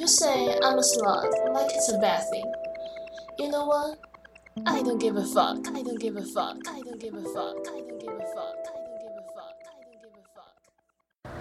[0.00, 2.50] You say I'm a slut, like it's a bad thing.
[3.36, 3.98] You know what?
[4.64, 5.58] I don't give a fuck.
[5.68, 6.56] I don't give a fuck.
[6.66, 7.68] I don't give a fuck.
[7.68, 8.56] I don't give a fuck.
[8.56, 9.60] I don't give a fuck.
[9.60, 10.56] I don't give a fuck.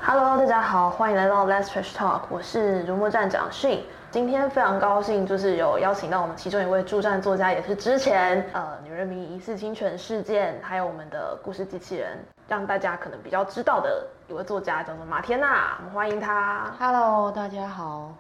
[0.02, 3.82] Hello，大家好，欢迎来到 Let's Trash Talk，我是如墨站长迅。
[4.12, 12.20] 今天非常高兴，就是有邀请到我们其中一位助战作家，也是之前呃女人迷疑似侵权事件，还有我们的故事机器人，
[12.50, 16.76] 让大家可能比较知道的一位作家，叫做马天娜，我们欢迎她。
[16.78, 18.14] Hello，大家好。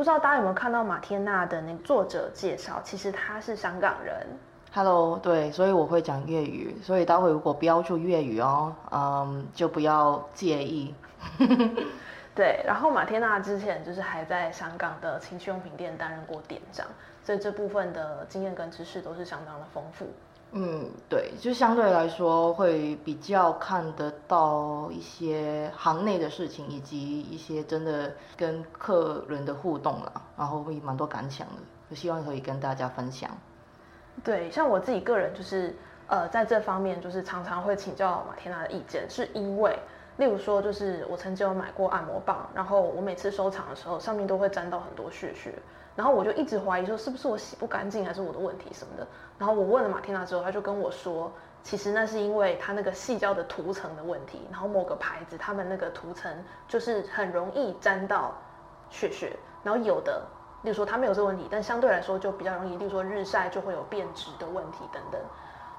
[0.00, 2.80] 好，不知道大家有没有看到马天娜的那个作者介绍？
[2.82, 4.26] 其实她是香港人。
[4.72, 10.94] Hello，对，所以我会讲粤语，所以待会如果标注粤语哦，嗯，就不要介意。
[12.34, 16.86] 对，然后马天娜之前就是还在香港的情趣用品店担任过店长，
[17.22, 20.06] 所以这部分的经验跟知识都是相当的丰富。
[20.52, 31.54] 嗯，对，就相对来说会比较看得到一些行内的事情，以及一些真的跟客人的互动啦，然后会蛮多感想的，
[31.88, 33.30] 就希望可以跟大家分享。
[34.24, 35.72] 对，像我自己个人就是
[36.08, 39.78] 呃，在这方面就是常常会请教马天娜的意见，是因为
[40.16, 45.54] 例如说就是我曾经有买过按摩棒，然后我每次收藏的时候上面都会沾到很多血血，
[45.96, 49.06] 然后我就一直怀疑说是不是我洗不干净，还是我的问题什么的。
[49.38, 51.30] 然后我问了马天娜之后，他就跟我说，
[51.62, 56.32] 其实那是因为它那个细胶的涂层的问题，然后某个牌子他们那个涂层
[56.68, 58.34] 就是很容易沾到
[58.90, 60.22] 血血，然后有的。
[60.62, 65.18] 例如说它没有这个问题，但相对来说就比较容易，例如说日晒就会有变质的问题等等，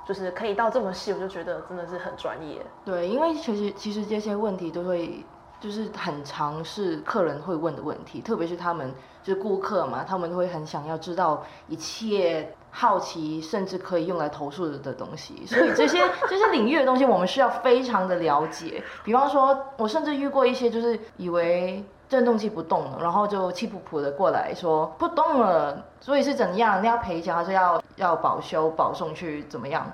[0.07, 2.65] 就是可以到这么细，我就觉得真的是很专业。
[2.83, 5.23] 对，因为其实其实这些问题都会
[5.61, 15.45] 就是很常是客人会问的问题，特别是他们就是顾客嘛，他们会很想要知道一切好奇，甚至可以用来投诉的东西。
[15.45, 18.83] 所以这些这些领域的东西，我们需要非常的了解。
[19.05, 21.81] 比方说，我甚至遇过一些就是以为。
[22.11, 26.83] 震动器不动了，然后就气噗噗的过来说不动了，所以是怎样？
[26.83, 29.89] 你要赔钱还是要要保修保送去怎么样？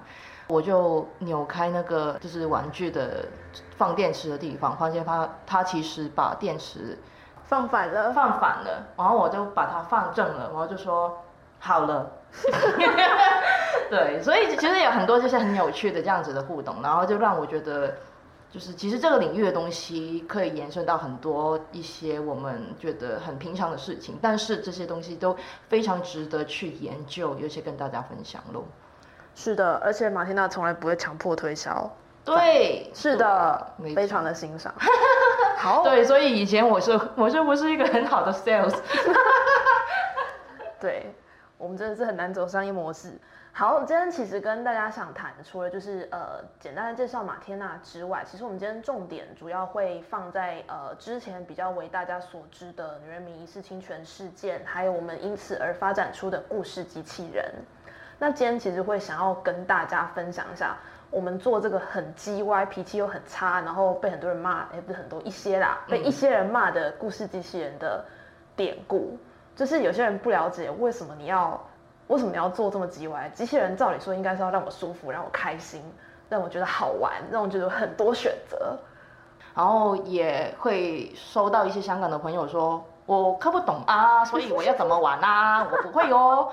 [0.47, 3.23] 我就扭开那个就是玩具的
[3.77, 6.97] 放电池的地方，发现它它其实把电池
[7.43, 11.17] 放反了，放反了，然后我就把它放正了，然后就说
[11.59, 12.11] 好了。
[13.89, 17.93] 对，所以其实有很多就是很有趣的这样子的互动，然后就让我觉得。
[18.49, 25.35] 就是其实这个领域的东西可以延伸到很多一些我们觉得很平常的事情，但是这些东西都
[25.67, 28.63] 非常值得去研究，尤其跟大家分享喽。
[29.35, 31.91] 是的，而且马天娜从来不会强迫推销。
[32.35, 34.73] 对，是的，非常的欣赏。
[35.57, 38.75] 好，对，所以以前我是我是不是一个很好的 sales？
[40.79, 41.13] 对，
[41.57, 43.17] 我们真的是很难走商业模式。
[43.53, 57.45] 好，今天其实跟大家想谈，除了就是呃简单的介绍马天娜之外，其实我们今天重点主要会放在呃之前比较为大家所知的女人民疑似侵权事件，还有我们因此而发展出的故事机器人。
[58.19, 60.75] 那今天其实会想要跟大家分享一下，
[61.09, 68.03] 我们做这个很叽歪、脾气又很差，然后被很多人骂，也不是很多一些啦，被一些人骂的故事机器人的
[68.55, 69.17] 典故。
[69.55, 71.59] 就是有些人不了解为什么你要。
[72.07, 73.27] 为什么你要做这么叽歪？
[73.33, 75.83] 机器人照理说应该是要让我舒服，让我开心，
[76.29, 78.77] 让我觉得好玩，让我觉得有很多选择。
[79.53, 85.67] 然后也会收到一些香港的朋友说，我看不懂啊，所以我要怎么玩啊？
[85.69, 86.49] 我不会哦。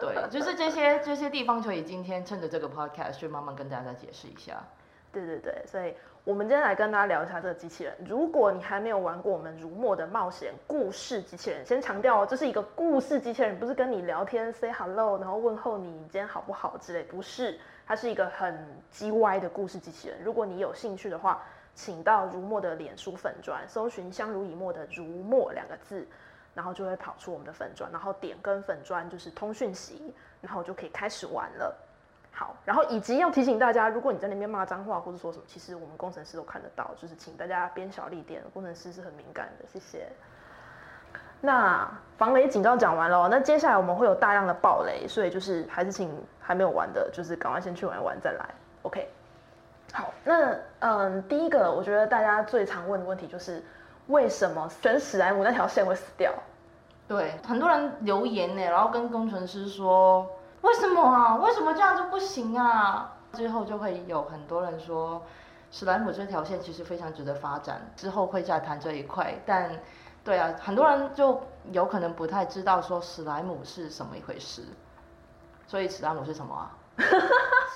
[0.00, 4.62] 对，就是这些这些地方，所以今天趁着这个 podcast 去慢慢跟大家解释一下。
[5.10, 7.94] 对对对，所以我们今天来跟大家聊一下这个机器人。
[8.06, 18.54] 如果你还没有玩过我们如墨的冒险故事机器人，先强调哦，这是一个故事机器人，不是跟你聊天 say hello，然后问候你今天好不好之类，不是，它是一个很
[18.92, 20.18] 叽歪的故事机器人。
[20.22, 21.42] 如果你有兴趣的话，
[21.74, 26.06] 请到如墨的脸书粉砖，搜寻相濡以沫的如墨两个字，
[26.58, 31.72] 然后就会跑出我们的粉砖，然后点跟粉砖就是通讯息，然后就可以开始玩了。
[32.32, 40.08] 好，然后以及要提醒大家，如果你在那边骂脏话或者说什么，其实我们工程师都看得到，就是请大家边小力点，工程师是很敏感的，谢谢。
[41.40, 48.44] 那防雷警告讲完了，那接下来我们会有大量的暴雷，所以就是还是请还没有玩的，就是赶快先去玩一玩再来
[48.82, 49.08] ，OK。
[49.92, 53.62] 好，那嗯，第一个我觉得大家最常问的问题就是，
[54.08, 56.34] 为什么选史莱姆那条线会死掉？
[57.06, 60.26] 对，很多人留言呢，然后跟工程师说，
[60.60, 61.36] 为什么啊？
[61.36, 63.14] 为什么这样就不行啊？
[63.32, 65.22] 之后就会有很多人说，
[65.70, 69.34] 史莱姆这条线其实非常值得发展，之后会再谈这一块。
[69.46, 69.70] 但，
[70.24, 74.64] 对啊，很多人就有可能不太知道说史莱姆是什么一回事。
[75.66, 76.72] 所以史莱姆是什么啊？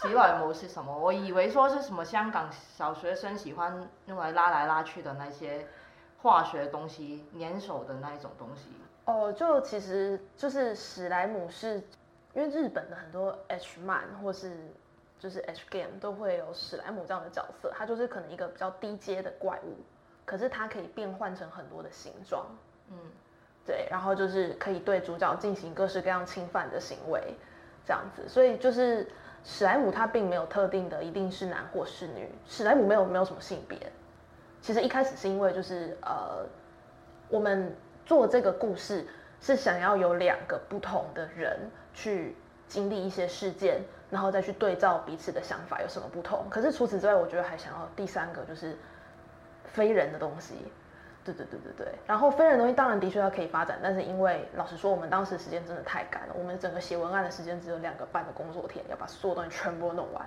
[0.01, 0.97] 史莱姆是什么？
[0.97, 5.67] 我以为说是什么香港小学生喜欢用来拉来拉去的那些
[6.23, 8.69] 化学东西粘手的那一种东西。
[9.05, 11.83] 哦，就其实就是史莱姆是，
[12.35, 14.57] 因为日本的很多 H 漫或是
[15.19, 19.75] 就是 H game 都会有史莱姆这样的角色，它就是可能一个比较低阶的怪物，
[20.25, 22.47] 可是它可以变换成很多的形状，
[22.91, 22.97] 嗯，
[23.67, 27.35] 对，然后就是可以对主角进行各式各样侵犯的行为，
[27.85, 29.11] 这样子，所以就是
[29.45, 33.79] 史莱姆它并没有特定的一定是男或是女，史莱姆没有没有什么性别，
[34.63, 36.47] 其实一开始是因为就是呃
[37.29, 37.77] 我们。
[38.05, 39.07] 做这个故事
[39.41, 41.57] 是想要有两个不同的人
[41.95, 42.37] 去
[42.67, 43.81] 经历一些事件，
[44.11, 46.45] 然后再去对照彼此的想法有什么不同。
[46.51, 48.77] 可是除此之外，我觉得还想要第三个就是
[49.65, 50.57] 非人的东西。
[51.25, 51.95] 对对对对对。
[52.05, 60.27] 然后非人东西当然的确要可以发展，但是因为老实说，我们当时时间真的太赶了，我们整个写文案的时间只有两个半的工作天，要把所有东西全部弄完，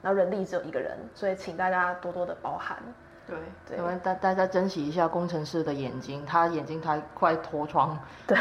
[0.00, 2.80] 然后人力只有一个人，所以请大家多多的包涵。
[3.26, 7.98] 对，我们大大家珍惜一下工程师的眼睛，他眼睛他快脱窗。
[8.26, 8.36] 对，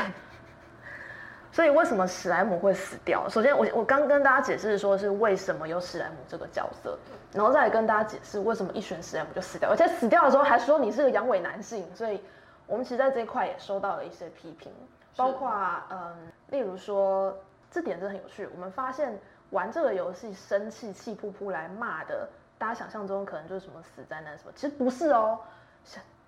[1.51, 3.29] 所以为什么史莱姆会死掉？
[3.29, 6.97] 首先，我我刚跟大家解释说是为什么有史莱姆这个角色，
[7.31, 12.19] 然后再来跟大家解释为什么一选史莱姆就死掉，而且死掉的时候还说你是个阳痿男性，所以
[12.67, 14.71] 我们其实在这一块也收到了一些批评，
[15.15, 15.53] 包括
[15.89, 16.13] 嗯，
[16.49, 17.37] 例如说
[17.69, 19.17] 这点真的很有趣，我们发现
[19.51, 22.27] 玩这个游戏生气气扑扑来骂的。
[22.61, 25.39] 大家想象中可能就是什么死灾难什么，其实不是哦。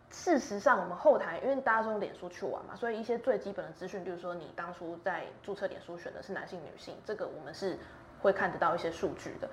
[0.09, 7.77] 事实上，我们后台因为大家是用脸书去玩嘛，所以一些最基本的资讯，比如说你当初在注册脸书选的是男性女性，这个我们是
[8.19, 9.47] 会看得到一些数据的。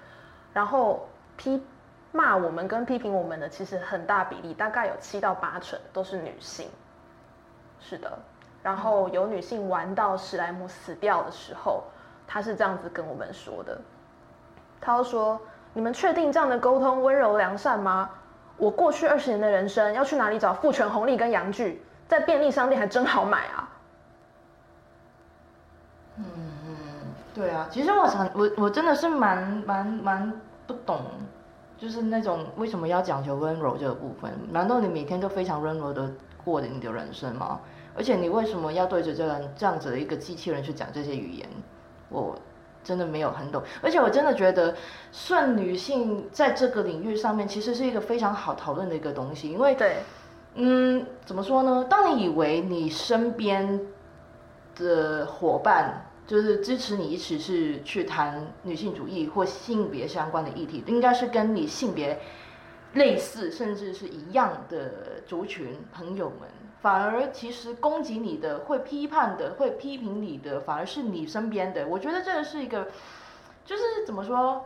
[0.55, 1.07] 然后
[1.37, 1.63] 批
[2.13, 6.67] 骂我们跟批评我们的，其实很大比例，大概有七到八成都是女性。
[7.79, 8.19] 是的。
[8.63, 11.85] 然后有女性玩到史莱姆死掉的时候，
[12.27, 13.79] 她是这样子跟我们说的，
[14.81, 15.39] 她说。
[15.73, 18.11] 你们确定这样的沟通温柔良善吗？
[18.57, 21.83] 我过去二十年的人生要去哪里找父权红利跟洋剧？
[22.07, 23.69] 在便利商店还真好买啊！
[26.19, 26.25] 嗯
[26.67, 26.75] 嗯，
[27.33, 31.01] 对啊，其实我想，我我真的是蛮蛮蛮不懂，
[31.79, 34.31] 就是那种为什么要讲求温柔这个部分？
[34.51, 36.11] 难道你每天都非常温柔的
[36.45, 37.61] 过你的人生吗？
[37.97, 41.49] 而且你为什么要对着这样这样子的一个机器人去讲这些语言？
[42.09, 42.37] 我。
[42.83, 44.75] 真的没有很懂，而且我真的觉得，
[45.13, 49.51] 算女性在这个领域上面，其实是一个非常好讨论的一个东西。
[49.51, 49.97] 因为，对，
[50.55, 51.87] 嗯，怎么说呢？
[51.89, 53.81] 当你以为你身边
[54.77, 62.19] 的伙伴就是支持你一起是去谈女性主义或性别相关的议题，应该是跟你性别
[62.95, 66.49] 类似甚至是一样的族群朋友们。
[66.81, 71.87] 反而其实攻击你的、会批判的、会批评你的，反而是你身边的。
[71.87, 72.89] 我觉得这个是一个，
[73.65, 74.65] 就是怎么说，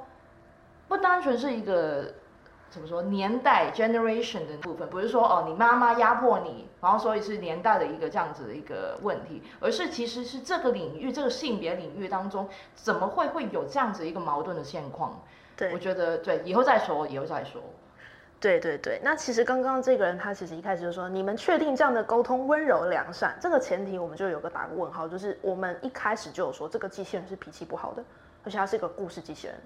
[0.87, 2.15] 不单纯是一个
[2.71, 15.21] 怎么说年代 generation 的部分，不是说哦你妈妈压迫你，然后所以是年代的一个这样子的一个问题，而是其实是这个领域、这个性别领域当中，怎么会会有这样子一个矛盾的现况？
[15.57, 17.61] 对，我觉得对，以后再说，以后再说。
[18.41, 23.35] 对对对，那其实刚刚这个人他其实一开始就说，你们确定这样的沟通温柔良善？
[23.41, 28.05] 这个前提我们就有个打个问号，就是我们一开始就有说这个机器人是脾气不好的，
[28.45, 29.57] 而且它是一个故事机器人。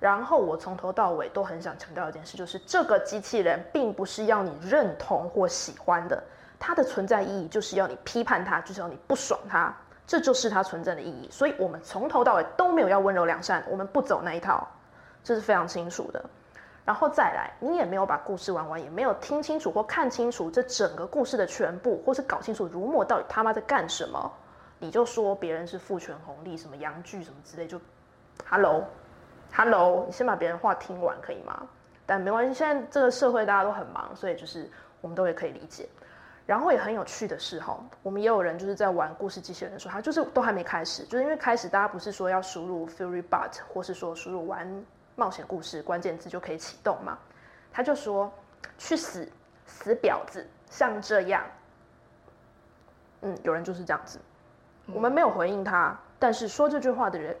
[0.00, 6.20] 然后我从头到尾都很想强调一件事，就是这个机器人并不是要你认同或喜欢的，
[6.58, 9.72] 它的存在意义就是要你批判它，就是要你不爽它，
[10.06, 11.28] 这就是它存在的意义。
[11.30, 14.66] 所以我们从头到尾都没有要温柔良善，我们不走那一套，
[15.22, 16.24] 这是非常清楚的。
[16.84, 24.32] 然后再来，你也没有把故事玩完，也没有听清楚或看清楚这整个故事的全部，或是搞清楚如墨到底他妈在干什么，
[24.80, 27.80] 你就说别人是父权红利，什么洋剧什么之类，就
[28.50, 31.62] ，hello，hello，你先把别人话听完可以吗？
[32.04, 34.68] 但没关系，现在这个社会大家都很忙，所以就是
[35.00, 35.88] 我们都也可以理解。
[36.44, 44.84] 然后也很有趣的是哈，我们也有人就是在玩故事机器人的时候，他就是都还没开始，就是因为开始大家不是说要输入 Fury But，或是说输入玩。
[45.16, 47.18] 冒险故事关键字就可以启动嘛？
[47.72, 48.32] 他就说
[48.78, 49.28] ：“去死，
[49.66, 51.42] 死婊子，像这样。”
[53.22, 54.18] 嗯，有人就是这样子。
[54.92, 57.36] 我们没有回应他，但是说这句话的人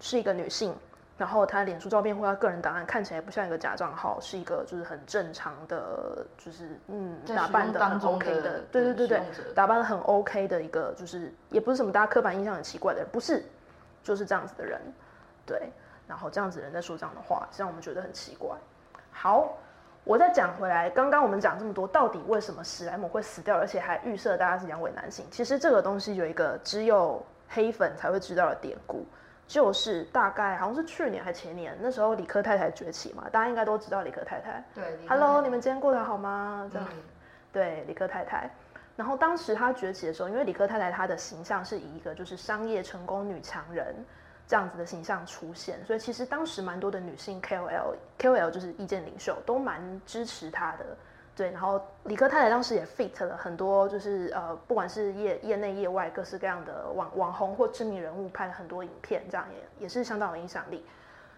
[0.00, 0.74] 是一个女性，
[1.16, 9.22] 然后她脸书照片或她个人档案看起来不像一个假账号，是一个就是很正常的，就是嗯，打扮的很 OK 的，对对对对，
[9.54, 13.44] 打扮的很 OK 的一个，就是也不是什么大家刻板印象很奇怪的人，不是，
[14.02, 14.80] 就是这样子的人，
[15.46, 15.70] 对。
[16.10, 18.50] 然后这样子人在说这样的话，让我们觉得很奇怪。
[19.12, 19.56] 好，
[20.02, 25.24] 我再讲回来，刚刚我们讲这么多，到底为什么史莱姆会死掉，而且还预设大家是阳痿男性？
[25.30, 29.06] 其实这个东西有一个只有黑粉才会知道的典故，
[29.46, 34.64] 就是大概好像是去年还前年，那时候理科太太崛起嘛，大家应该都知道理科太太。
[34.74, 36.68] 对，Hello，你们今天过得好吗？
[36.72, 36.88] 这样，
[37.52, 38.50] 对，理科太太。
[38.96, 43.94] 然后当时她崛起的时候，因为理科太太她的形象是以一个就是商业成功女强人
[44.50, 50.84] 这样子的形象出现，所以其实当时蛮多的女性 KOL，KOL 就是意见领袖，都蛮支持她的。
[51.36, 60.84] 对，然后理科太太当时也 fit 了很多，就是呃，不管是业业内业外各式各样的网网红或知名人物，拍了很多影片，这样也也是相当有影响力。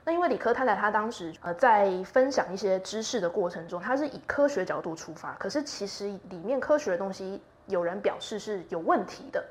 [0.05, 9.45] 那因为理科太太她当时呃在分享一些知识的过程中，她是以科学角度出发，可是其实里面科学的东西有人表示是有问题的。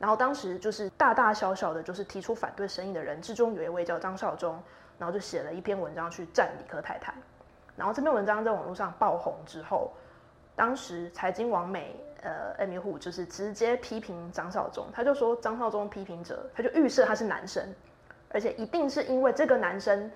[0.00, 4.58] 然后当时就是大大小小的，就是提出反对声音的人之中，有一位叫张少忠，
[4.98, 7.12] 然后就写了一篇文章去赞理科太太。
[7.76, 9.92] 然后这篇文章在网络上爆红之后，
[10.56, 17.62] 当时财经网美呃艾米虎就是直接批评张少忠，他就说张少忠批评者，他就预设他是男生，
[18.30, 20.10] 而且一定是因为这个男生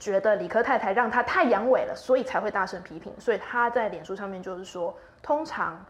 [0.00, 3.14] 觉得理科太太让他太阳痿了，所以才会大声批评。
[3.20, 4.92] 所以他在脸书上面就是说，
[5.22, 5.84] 通常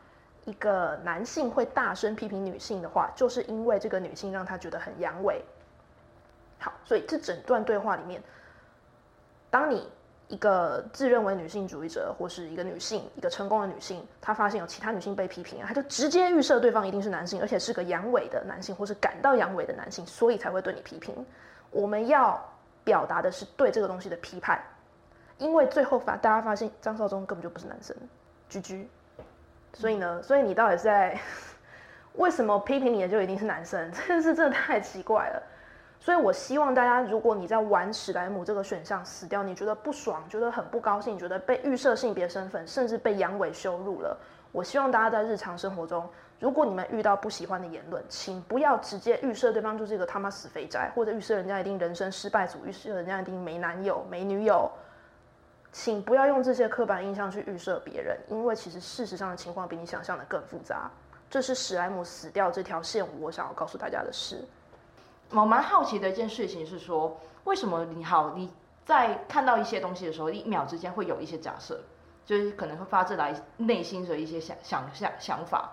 [0.48, 5.42] 一个男性会大声批评女性的话，就是因为这个女性让他觉得很阳痿。
[6.58, 8.22] 好，所以这整段对话里面，
[9.50, 9.86] 当你
[10.26, 21.14] 一个自认为女性主义者，或是一个女性，一个成功的女性，她发现有其他女性被批评，她就直接预设对方一定是男性，而且是个阳痿的男性，或是感到阳痿的男性，所以才会对你批评。
[21.70, 22.42] 我们要
[22.84, 24.58] 表达的是对这个东西的批判，
[25.36, 27.94] 因为最后发大家发现张少忠根本就不是男生，
[28.48, 28.88] 居居。
[29.78, 31.16] 所以呢，所以你到底是在
[32.14, 33.92] 为什么批评你的就一定是男生？
[33.92, 35.40] 这件事真的太奇怪了。
[36.00, 44.16] 所以，我希望大家，如果你在玩史莱姆这个选项死掉，你觉得不爽，觉得很不高兴，觉得被预设性别身份，甚至被阳痿羞辱了，
[44.50, 46.08] 我希望大家在日常生活中，
[46.40, 54.68] 如果你们遇到不喜欢的言论，请不要直接预设对方就是一个他妈死肥宅，或者预设人家一定人生失败组，预设人家一定没男友没女友，
[55.72, 60.90] 请不要用这些刻板印象去预设别人，因为其实事实上的情况比你想象的更复杂。
[61.30, 64.42] 这是史莱姆死掉这条线，我想要告诉大家的事。
[65.30, 68.50] 我蛮好奇的一件事情是说，为什么你好你
[68.86, 71.78] 在看到一些东西的时候，一秒之间会有一些假设，
[72.24, 75.70] 就是可能会发自来内心的一些想想象想法，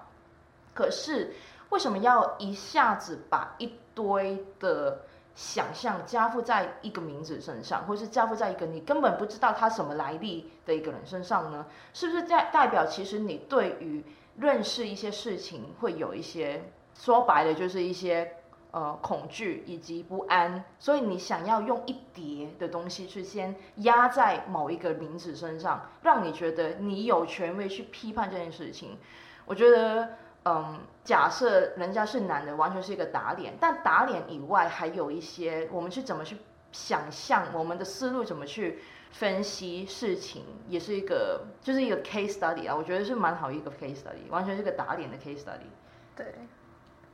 [0.74, 1.34] 可是
[1.70, 5.00] 为什么要一下子把一堆的
[5.36, 11.66] 想象加附在一个名字身上，或是加附在一个你根本不知道他什么来历的一个人身上呢？
[11.94, 14.04] 是不是代代表其实你对于
[14.38, 16.64] 认识一些事情会有一些
[16.96, 18.32] 说白了就是一些。
[18.72, 28.98] 呃，恐惧以及不安，所以你想要用一叠的东西去先压在某一个名字身上，让你觉得你有权威去批判这件事情。
[29.46, 36.38] 我觉得，嗯，假设人家是男的，完全是一个打脸，但打脸以外，还有一些我们是怎么去
[36.72, 38.80] 想象，我们的思路怎么去
[39.12, 42.76] 分析事情，也是一个就是一个 case study 啊。
[42.76, 45.68] 我觉得是蛮好一个 case study，完全是个打脸的 case study。
[46.16, 46.28] 对，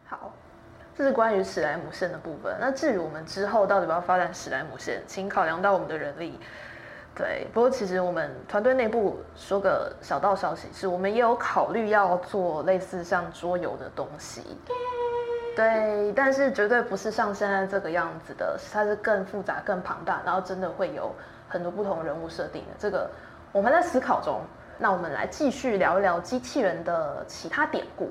[0.05, 0.33] 好。
[0.93, 2.57] 这是关于史莱姆线的部分。
[2.59, 6.37] 那至于我们之后到底要不要发展史莱姆线，请考量到我们的人力。
[7.15, 14.41] 对，不过其实我们团队内部说个小道消息，是我们也有考虑要做类似像桌游的东西。
[15.55, 21.13] 对，但是绝对不是像现在这个样子的，它是更复杂、更庞大，然后真的会有
[21.47, 22.71] 很多不同人物设定的。
[22.79, 23.09] 这个
[23.51, 24.41] 我们在思考中。
[24.83, 28.09] 那我们来继续聊一聊机器人的其他典故。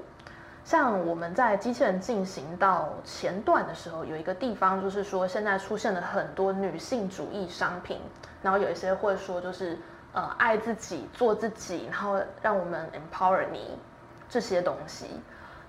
[0.64, 7.99] 像我们在机器人进行到前段的时候，有一个地方就是说，现在出现了很多女性主义商品，
[8.43, 9.76] 然后有一些会说就是
[10.12, 13.79] 呃爱自己做自己，然后让我们 empower 你
[14.29, 15.07] 这些东西。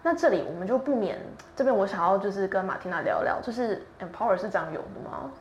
[0.03, 1.19] 那这里我们就不免
[1.55, 5.31] 这边我想要就是跟马蒂娜聊聊，就是 empower 是这样用的吗？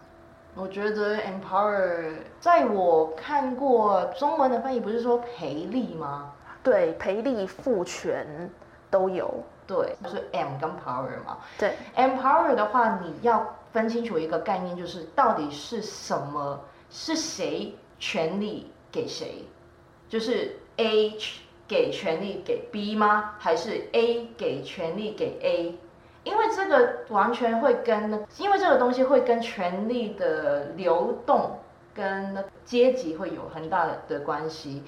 [0.55, 6.33] 我觉得 empower 在我看过中文的翻译不是说培力吗？
[6.63, 8.51] 对，培力赋权。
[8.91, 9.33] 都有，
[9.67, 11.39] 对，就是 M 跟 Power 嘛。
[11.59, 19.45] 对，Empower 的话，你要分清楚一个概念，就是到底是什么，是谁权利给谁？
[20.09, 21.17] 就是 A
[21.69, 23.37] 给权利给 B 吗？
[23.39, 25.79] 还是 A 给权利给 A？
[26.25, 31.59] 因为这个完全会跟，因为这个东西会跟权力的流动
[31.95, 34.83] 跟阶级会有很大的关系。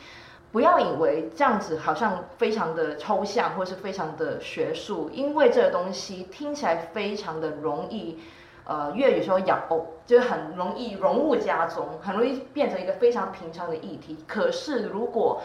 [0.52, 8.18] 不要以为这样子好像非常的抽象，或是非常的学术，因为这个东西听起来非常的容易，
[8.64, 9.58] 呃，粤语说咬，
[10.04, 14.18] 就是很容易融入家中，很容易变成一个非常平常的议题。
[14.28, 15.40] 可是如果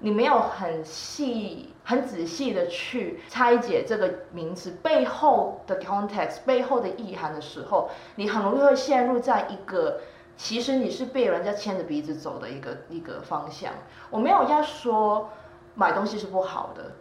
[0.00, 10.00] 你没有很细、很仔细的去拆解这个名词背后的 context、背后的意涵的时候，你很容易会陷入在一个。
[10.38, 13.72] 其实你是被人家牵着鼻子走的一个一个方向。
[14.08, 15.28] 我没有要说
[15.74, 16.92] 买东西是不好的，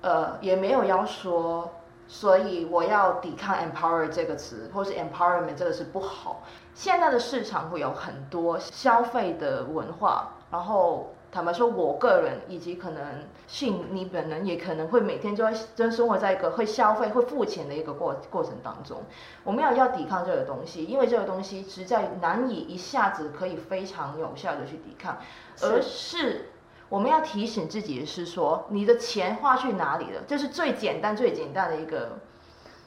[0.00, 1.70] 呃，也没有要说，
[2.08, 6.42] 所以我要抵抗 empower 这个词，或是 empowerment 这个词不好。
[6.74, 13.02] 现在的市场会有很多消费的文化，然后坦白说，我个人以及可能
[13.46, 19.00] 信你本人也可能会每天就会真生活在一个会消费、会付钱的一个过过程当中。
[19.44, 25.16] 我们要要抵抗这个东西，因为这个东西实在难以一下子可以非常有效的去抵抗，
[25.62, 26.48] 而是
[26.88, 30.20] 我们要提醒自己的是说，你的钱花去哪里了？
[30.26, 32.08] 这是最简单、最简单的一个。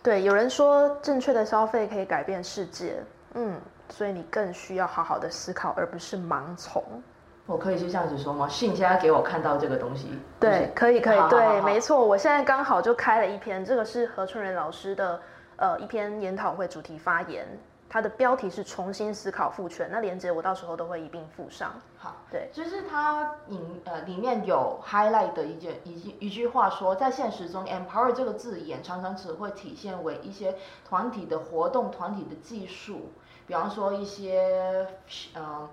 [0.01, 3.01] 对，有人说正确的消费可以改变世界，
[3.35, 3.57] 嗯，
[3.87, 6.83] 所以你更需要好好的思考，而不是盲从。
[7.45, 8.47] 我可以是这样子说吗？
[8.47, 10.07] 信现在给我看到这个东西，
[10.39, 15.19] 对，可以可以，好好对，没错，我现在刚好就开了一篇，这个是何春仁老师的
[15.57, 17.45] 呃一篇研讨会主题发言，
[17.89, 21.73] 它的标题是重新思考父权，那连接我到时候都会一并附上。
[21.97, 30.55] 好，对，就是它引呃里面有 highlight 的一件一句一句话说，在现实中 empower 这个字眼常常只会体现为一些
[30.87, 33.11] 团体的活动、团体的技术，
[33.45, 34.87] 比方说一些
[35.33, 35.67] 呃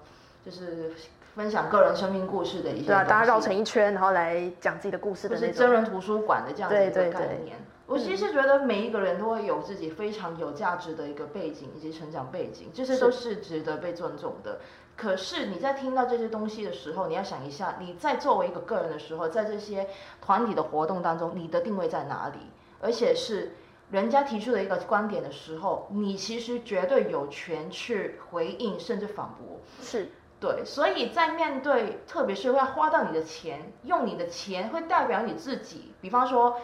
[0.44, 0.92] 就是
[1.34, 5.54] 分享个人生命故事的一些对啊，大家绕成一圈，然后来讲自己的故事就的那种。
[5.54, 7.56] 是真人图书馆的这样子一个对对对概念。
[7.86, 14.60] 我其实觉得每一个人都会有自己非常有价值的一个背景以及成长背景，这些都是值得被尊重的。
[14.96, 19.88] 可是你在听到这些东西的时候，你要想一下，你在作为一个个人的时候，在这些
[20.20, 22.38] 团体的活动当中，你的定位在哪里？
[22.80, 23.52] 而且是
[23.90, 29.58] 人家提出的一个观点的时候，你其实绝对有权去回应甚至反驳。
[29.82, 30.08] 是
[30.40, 35.92] 对，所以在面对，特别是要花到你的钱，用你的钱会代表你自己。
[36.00, 36.56] 比方说，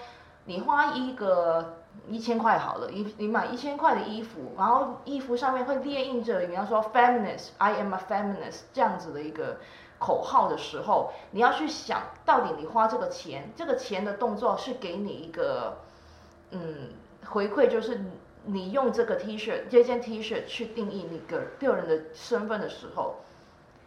[0.47, 1.77] 你花一个
[2.09, 9.59] 一千块好了，你你买一千块的衣服，然后衣服上面会列印着，比方说 “feminist”，“I am a feminist” 这样子的一个
[9.99, 15.77] 口号的时候，你要去想到底你花这个钱，这个钱的动作是给你一个
[16.51, 16.95] 嗯
[17.27, 18.01] 回馈，就是
[18.47, 23.17] 你用这个 T 恤这件 T 恤去定义你个个人的身份的时候。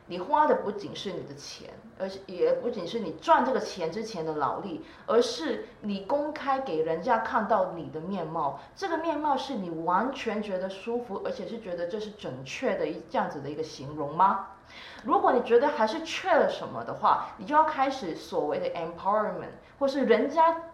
[0.10, 1.70] 你花的不仅是你的钱，
[2.00, 8.60] 而且也不仅是你赚这个钱之前的劳力，而是你公开给人家看到你的面貌。
[8.76, 14.48] 这个面貌是你完全觉得舒服，而且是觉得这是准确的一这样子的一个形容吗？
[15.04, 20.72] 如果你觉得还是缺了什么的话，你就要开始所谓的 empowerment，或是人家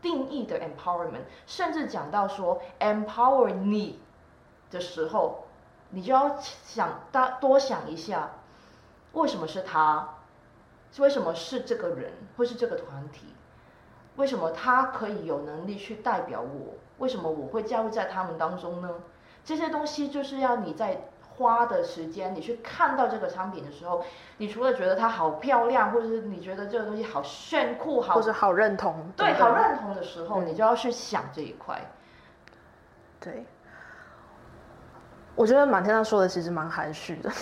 [0.00, 4.00] 定义的 empowerment，甚至讲到说 empower 你
[4.70, 5.44] 的时候，
[5.90, 8.30] 你就要想大多想一下。
[9.14, 10.08] 为什么是他？
[10.92, 13.34] 是为什么是这个人，或是这个团体？
[14.14, 16.74] 为什么他可以有能力去代表我？
[16.98, 18.88] 为什么我会加入在他们当中呢？
[19.44, 24.04] 这些东西就是要你在花的时间，你去看到这个商品的时候，
[24.36, 31.80] 你除了觉得它好漂亮，或者是你觉得这个东西好炫酷、好或者好认同，对好认同的时候，嗯你就要去想这一块。
[33.18, 33.44] 对，
[35.34, 37.32] 我觉得马天娜说的其实蛮含蓄的。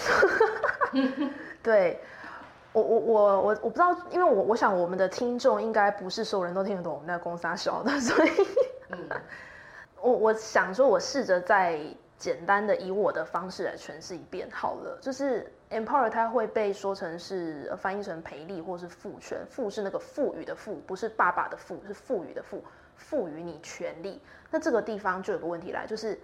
[1.63, 2.01] 对，
[2.73, 8.31] 我我我我我不知道，因为我我想我们的听众应该不是所有人都听得懂我们那个公司小的，所以
[8.91, 8.99] 嗯，
[10.01, 11.81] 我我想说，我试着再
[12.19, 14.99] 简单的以我的方式来诠释一遍好了。
[15.01, 22.63] 就是 empower 它会被说成是呃翻译成培力或是赋权，赋是那个赋予的赋，不是爸爸的赋，是赋予的赋，
[22.97, 24.21] 赋予你权利。
[24.51, 26.19] 那这个地方就有个问题来，就是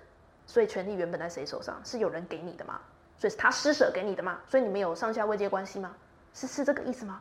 [0.47, 1.81] 所以权利原本在谁手上？
[1.85, 2.81] 是有人给你的吗？
[3.19, 4.39] 所以是他施舍给你的吗？
[4.49, 5.91] 所以你们有上下位阶关系吗？
[6.33, 7.21] 是是这个意思吗？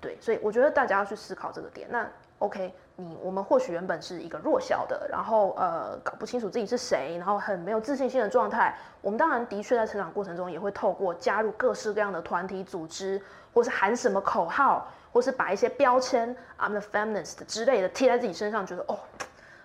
[0.00, 1.86] 对，所以我觉得大家要去思考这个点。
[1.90, 2.06] 那
[2.38, 8.76] OK，你我们或许原本是一个弱小的，然后呃搞不清楚自己是谁，然后很没有自信心的状态。
[9.00, 13.20] 我们当然的确在成长过程中也会透过加入各式各样的团体组织，
[13.52, 18.98] 或是喊什么口号，或是把一些标签 I'm the feminist 之类的贴在自己身上，觉得哦。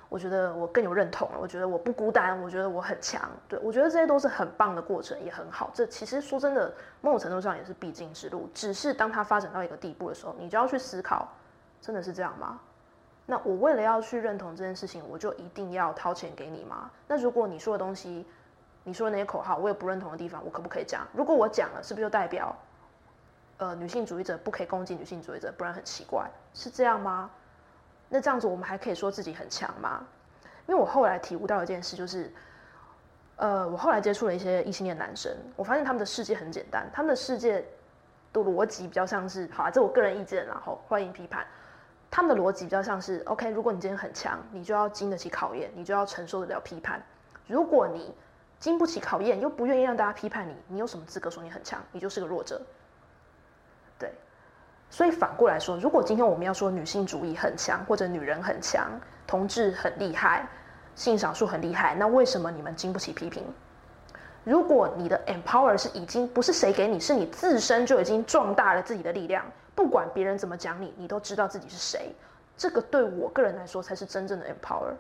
[0.10, 5.70] 我觉得我更有认同了，我觉得我不孤单，我觉得我很强，对我觉得这些都是很棒的过程，也很好。
[5.72, 8.50] 这其实说真的，某种程度上也是必经之路。
[8.54, 11.28] 只是当它发展到一个地步的时候，你就要去思考，
[11.80, 12.60] 真的是这样吗？
[13.28, 16.90] 那我为了要去认同这件事情，我就一定要掏钱给你吗？
[17.08, 18.26] 那如果你说的东西，
[18.84, 21.06] 你说的那些口号，我有不认同的地方，我可不可以讲？
[21.14, 22.56] 如果我讲了，是不是就代表，
[23.58, 27.30] 呃，女性主义者不可以攻击女性主义者，不然很奇怪，是这样吗？
[28.10, 30.04] 那这样子我们还可以说自己很强吗？
[30.68, 32.32] 因为我后来体悟到一件事，就是，
[33.38, 37.66] 呃，我后来接触了一些异性恋男生，我发现他们的世界很简单，他们的世界
[38.34, 41.46] 的逻辑比较像是，好啊，这我个人意见，然后欢迎批判。
[42.12, 47.00] 他们的逻辑比较像是，OK，如果你今天很强，你就要经得起考验，你就要承受得了批判。
[47.48, 48.14] 如果你
[48.60, 51.80] 经不起考验，又不愿意让大家批判你，你有什么资格说你很强？
[51.92, 52.62] 你就是个弱者。
[53.98, 54.12] 对，
[54.90, 58.90] 所以反过来说，如果今天我们要说女性主义很强，或者女人很强，
[59.28, 60.48] 同志很厉害，
[60.96, 63.44] 性少数很厉害，那为什么你们经不起批评？
[64.44, 72.16] 如果你的 empower 是已经不是谁给你，是你自身就已经壮大了自己的力量，不管别人怎么讲你，你都知道自己是谁。
[72.58, 74.92] 这个对我个人来说才是真正的 empower，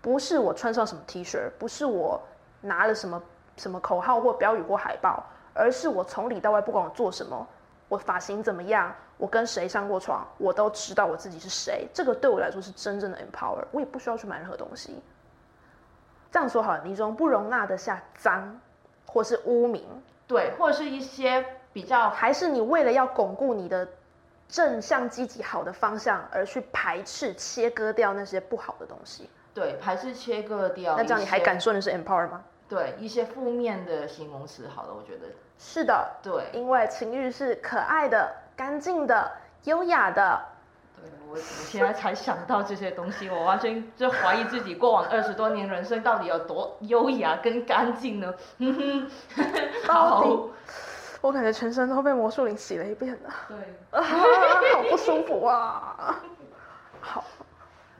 [0.00, 2.20] 不是我穿上什么 T 恤，不是我
[2.60, 3.22] 拿了什么
[3.56, 7.46] 什么口号或标语或海报，而是我从里到外，不管我做什么，
[7.88, 11.86] 我发型怎么样，我跟谁上过床，我都知道我自己是谁。
[11.92, 15.02] 这个对我来说是真正的 empower，我也不需要去买任何东西。
[16.30, 18.60] 这样说好了，你容不容纳得下脏？
[19.06, 19.84] 或是污名，
[20.26, 23.86] 对，或者是一些比较，还是你为了要巩固你的
[24.48, 29.30] 正向、积极、好的方向而去排斥、切割掉那些不好的东西？
[29.52, 30.96] 对，排斥、切割掉。
[30.96, 32.42] 那这样你还敢说你是 empower 吗？
[32.68, 39.32] 对，一些负面的形容词，好了，我觉得是的，对，因为情欲是可爱的、干净的、
[39.64, 40.40] 优雅的。
[41.28, 48.32] 我我现在才想到这些东西，我完全就怀疑自己过往二十多年人生到底有多优雅跟干净呢？
[49.84, 50.24] 好，
[51.20, 53.30] 我感觉全身都被魔术灵洗了一遍了。
[53.48, 53.56] 对，
[54.00, 56.22] 好不舒服啊！
[57.00, 57.24] 好，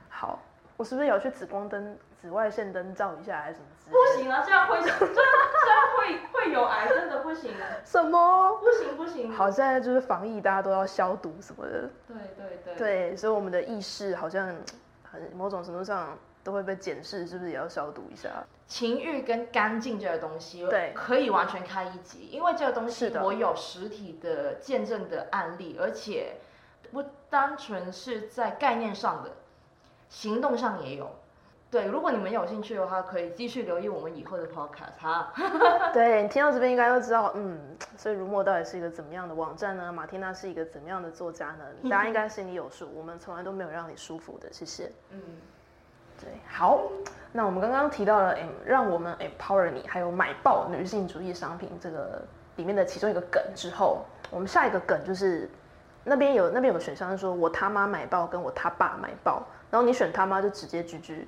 [0.09, 0.39] 好，
[0.77, 3.91] 我是不是有去紫光灯、紫外线灯照一下，还是什么？
[3.91, 7.51] 不行啊，这样会， 这样这样会会有癌，真的不行。
[7.85, 8.57] 什么？
[8.57, 9.31] 不行不行。
[9.31, 11.87] 好，现在就是防疫，大家都要消毒什么的。
[12.07, 12.75] 对对对。
[12.75, 14.55] 对，所以我们的意识好像
[15.03, 18.43] 很某种程度上都会被检视，是不是也要消毒一下？
[18.65, 26.37] 情欲跟干净这个东西，对，可以完全开一集，因为这个东西我有实体的见证的案例，而且
[26.91, 29.29] 不单纯是在概念上的，
[30.09, 31.07] 行动上也有。
[31.75, 35.33] 对，如果你们有兴趣的话，可以继续留意我们以后的 podcast 哈。
[35.91, 37.59] 对，你听到这边应该都知道，嗯，
[37.97, 39.91] 所以如墨到底是一个怎么样的网站呢？
[39.91, 41.65] 马蒂娜是一个怎么样的作家呢？
[41.89, 42.89] 大家应该心里有数。
[42.95, 44.89] 我们从来都没有让你舒服的，谢谢。
[45.09, 45.19] 嗯，
[46.17, 46.81] 对，好，
[47.33, 55.49] 那我们刚刚提到了，哎，让我们 empower 你，还有买爆女性主义商品这个里面的其中一个梗之后，我们下一个梗就是
[56.05, 61.27] 那边有那边有个选项是说我他妈买爆跟我他爸买爆，然后你选他妈就直接拒拒。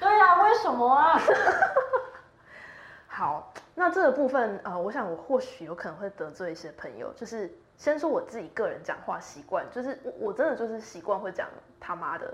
[0.00, 1.20] 对呀，为什么啊？
[3.06, 7.12] 好，那这个部分呃，我想我或许有可能会得罪一些朋友。
[7.14, 11.48] 就是先说我自己个人讲话习惯，就是我我真的就是习惯会讲
[11.80, 12.32] 他妈的，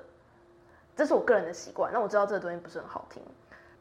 [0.95, 1.91] 这是我个人的习惯。
[1.91, 3.23] 那我知道这个东西不是很好听。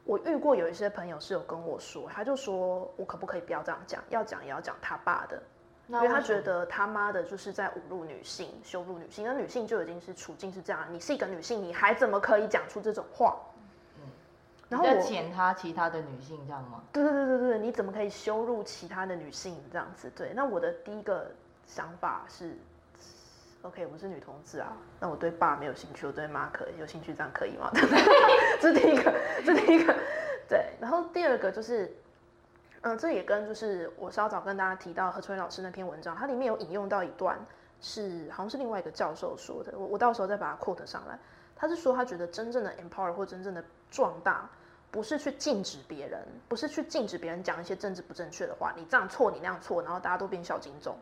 [0.04, 5.42] 我遇过有一些朋友是有跟我说，他就说我可不可以不要这样讲，要讲也要讲他爸的，
[5.88, 9.26] 因为他觉得他妈的就是在侮辱女性、羞辱女性。
[9.26, 13.36] 那女性就已经是处境是这样，你是一个女性，你还怎么可以讲出这种话？
[14.68, 16.82] 然后我谴他其他的女性这样吗？
[16.92, 20.10] 对对对对对，你怎么可以羞辱其他的女性这样子？
[20.16, 21.30] 对，那我的第一个
[21.66, 22.56] 想法是
[23.62, 27.70] ，OK，我是女同志啊，那我对爸没有兴趣，我对妈可有兴趣，这样可以吗？
[28.60, 29.94] 这是第一个，这第一个，
[30.48, 30.72] 对。
[30.80, 31.94] 然后第二个就是，
[32.80, 37.38] 嗯，这也跟就是我稍早跟大家提到何春老师那篇文章，它里面有引用到一段，
[37.80, 41.18] 是好像是另外一个教授说的，我我到时候再把它 quote 上来。
[41.64, 44.46] 他是说，他觉得真正的 empower 或真正的壮大，
[44.90, 50.94] 不是去禁止别人，不是去禁止别人讲一些政治不正确的话，你这样错，你那样错，然后大家都变小金种，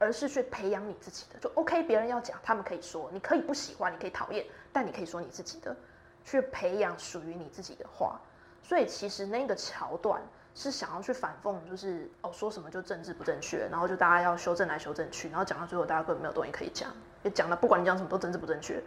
[0.00, 1.38] 而是去培养你自己的。
[1.38, 5.76] 就 OK，别人要讲，他们可以说，你可以不喜欢，你可以讨厌，但你可以说你自己的，
[6.24, 8.20] 去培养属于你自己的话。
[8.64, 10.20] 所以其实那个桥段
[10.52, 18.82] 是想要去反讽，就是哦，说什么就政治不正确，然后就大家要修正来修正去，然后讲到最后，大家根本没有东西可以讲，也讲了，不管你讲什么都政治不正确。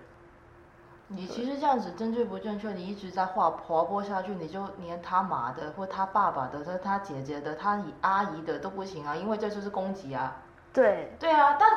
[1.16, 2.74] 你其实这样子正确不正确？
[2.74, 10.36] 你一直在划划拨下去，你就连他妈的，或他爸爸的，他他姐姐的，他阿姨的都不行啊，因为这就是攻击啊。
[10.74, 11.16] 对。
[11.20, 11.70] 对啊，但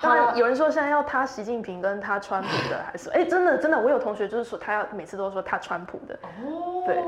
[0.00, 6.18] 当然有人说现在要他习近平跟他川普的，还是哎，真的真的，我有同学就是说他要每次都说他川普的。
[6.22, 6.84] 哦。
[6.86, 6.98] 对。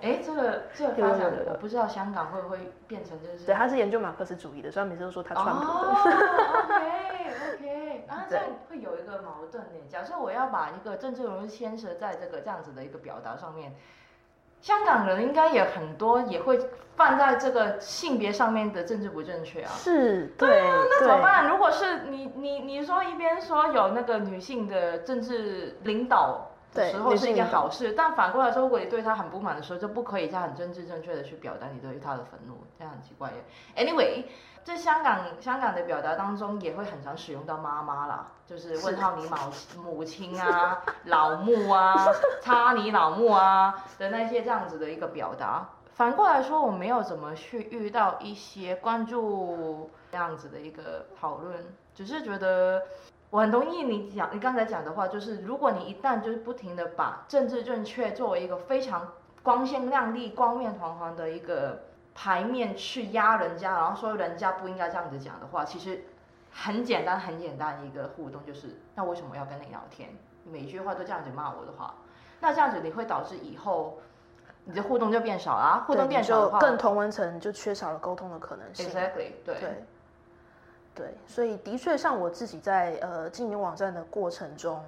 [0.00, 3.44] 哎，这个这个发展，我不知道香港会不会变成就是。
[3.44, 5.90] 对，他是研究马克思主义的，所以每次都说他川普的。
[6.68, 6.84] OK
[7.54, 9.70] OK，啊，这样会有一个矛盾呢。
[9.88, 13.74] 假设我要把一个政治人物牵涉在这个这样子的一个表达上面，
[14.60, 16.58] 香港人应该也很多也会
[16.96, 19.70] 放在这个性别上面的政治不正确啊。
[19.76, 21.48] 是，对啊，那怎么办？
[21.48, 26.47] 如果是你你你说一边说有那个女性的政治领导。
[26.74, 33.84] 的时候是一件好事，但反过来说，如果你对他很不满的时候，就不可以这样很政治正确的去表达你对他的愤怒，这样很奇怪耶。
[33.84, 34.24] Anyway，
[34.64, 39.24] 在香港香港的表达当中，也会很常使用到妈妈啦，就是问号你
[39.82, 41.94] 母母亲啊、老母啊、
[42.42, 45.68] 擦你老母啊的那些这样子的一个表达。
[45.94, 51.56] 反过来说，我没有怎么去遇到一些关注这样子的一个讨论，
[51.92, 52.82] 只是觉得
[53.30, 59.12] 我很同意你讲你刚才讲的话，就是如果你一旦就是不停的把政治正确作为一个非常
[59.42, 61.82] 光鲜亮丽、光面堂皇的一个
[62.14, 66.02] 牌面去压人家，然后说人家不应该这样子讲的话，其实
[66.50, 70.08] 很简单很简单的一个互动就是，那为什么要跟你聊天？
[70.44, 71.94] 你每一句话都这样子骂我的话，
[72.40, 73.98] 那这样子你会导致以后
[74.64, 78.88] 你的互动就变少啊，互动变少的话，更同文层就缺少了沟通的可能性。
[78.88, 79.84] exactly 对对，
[80.98, 84.84] 对，所以的确，像我自己在呃经营网站的过程中，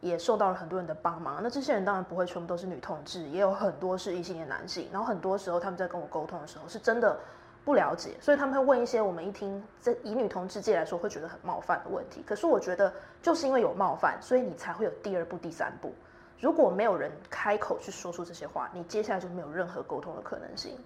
[0.00, 1.38] 也受到了很多人的帮忙。
[1.40, 4.88] 那这些人当然不会全部都是女同志，也有很多是异性的男性。
[4.90, 7.16] 然后很多时候他们在跟我沟通的时候，是真的
[7.64, 12.24] 不了解，所以他们会问一些我们一听在以女同志界来说会觉得很冒犯的问题。
[12.26, 15.92] 可是我觉得，就是因为有冒犯，所以你才会有第二步、第三步。
[16.40, 20.76] 如果没有人开口去说出这些话，你接下来就没有任何沟通的可能性。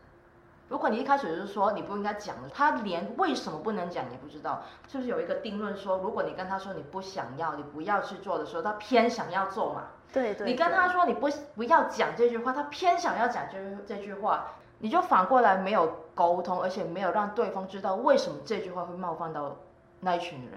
[0.69, 9.85] 如果你一开始就是说你不应该讲的，他连为什么不能讲也不知道，是不是有一个定论说，如果你跟他说你不想要，你不要去做的时候，他偏想要做嘛？
[10.13, 19.57] 对对，你跟他说你不不要讲这句话，他偏想要讲这这句话，你就反过来没有沟通，而且没有让对方知道为什么这句话会冒犯到
[20.01, 20.53] 那一群人。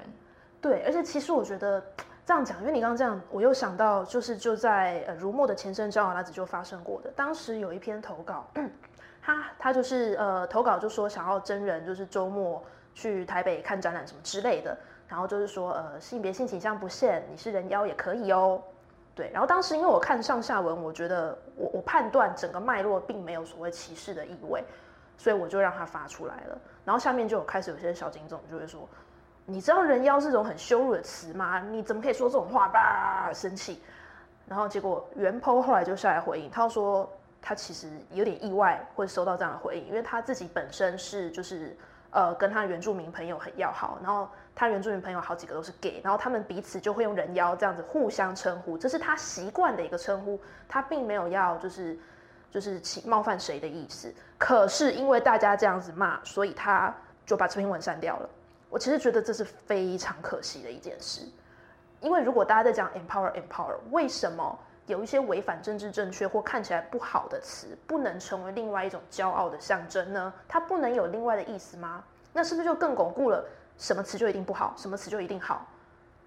[0.62, 1.84] 对，而且其实我觉得
[2.26, 7.12] 这样讲，因为你刚刚这样，我又想到，就是就在呃如墨的前身《招摇拉子》就发生过的。
[7.12, 8.48] 当时有一篇投稿，
[9.30, 12.64] 他他就是呃投稿就说想要真人，就是周末
[12.94, 14.76] 去台北看展览什么之类的，
[15.08, 18.62] 然后就是说呃性别性倾向不限，你是人妖也可以哦。
[19.14, 24.64] 对，然后当时因为我看上下文，我觉得我我判断整个脉络并没有所谓歧视的意味，
[25.18, 26.58] 所以我就让他发出来了。
[26.86, 28.88] 然后下面就有开始有些小警总就会说，
[29.46, 31.60] 你知道人妖是种很羞辱的词吗？
[31.60, 33.30] 你怎么可以说这种话吧？
[33.34, 33.84] 生气。
[34.48, 41.76] 然后结果袁剖后来就下来回应，他说他其实有点意外会收到这样的回应，因为他自己本身是就是
[42.12, 51.98] 呃跟他原住民朋友很要好，然后他原住民朋友好几个都是 gay，然后他们彼此就会用人妖这样子互相称呼，这是他习惯的一个称呼，他并没有要就是
[52.52, 54.14] 就是起冒犯谁的意思。
[54.38, 56.94] 可是因为大家这样子骂，所以他
[57.26, 58.30] 就把这篇文删掉了。
[58.70, 61.22] 我其实觉得这是非常可惜的一件事，
[62.02, 70.34] 因为如果大家在讲 empower empower，为什么有一些违反政治正确或看起来不好的词，不能成为另外一种骄傲的象征呢？
[70.48, 72.04] 它不能有另外的意思吗？
[72.34, 73.46] 那是不是就更巩固了
[73.78, 75.64] 什么词就一定不好，什么词就一定好？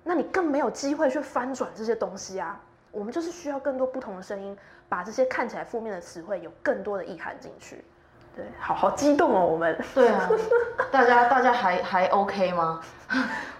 [0.05, 2.61] 那你更没有机会去翻转这些东西啊！
[2.93, 4.57] 我们就是需要更多不同的声音，
[4.89, 7.85] 把这些看起来负面的词汇有更多的意涵进去。
[8.37, 10.31] 对，好好激动哦，我们对啊，
[10.93, 12.81] 大家大家还还 OK 吗？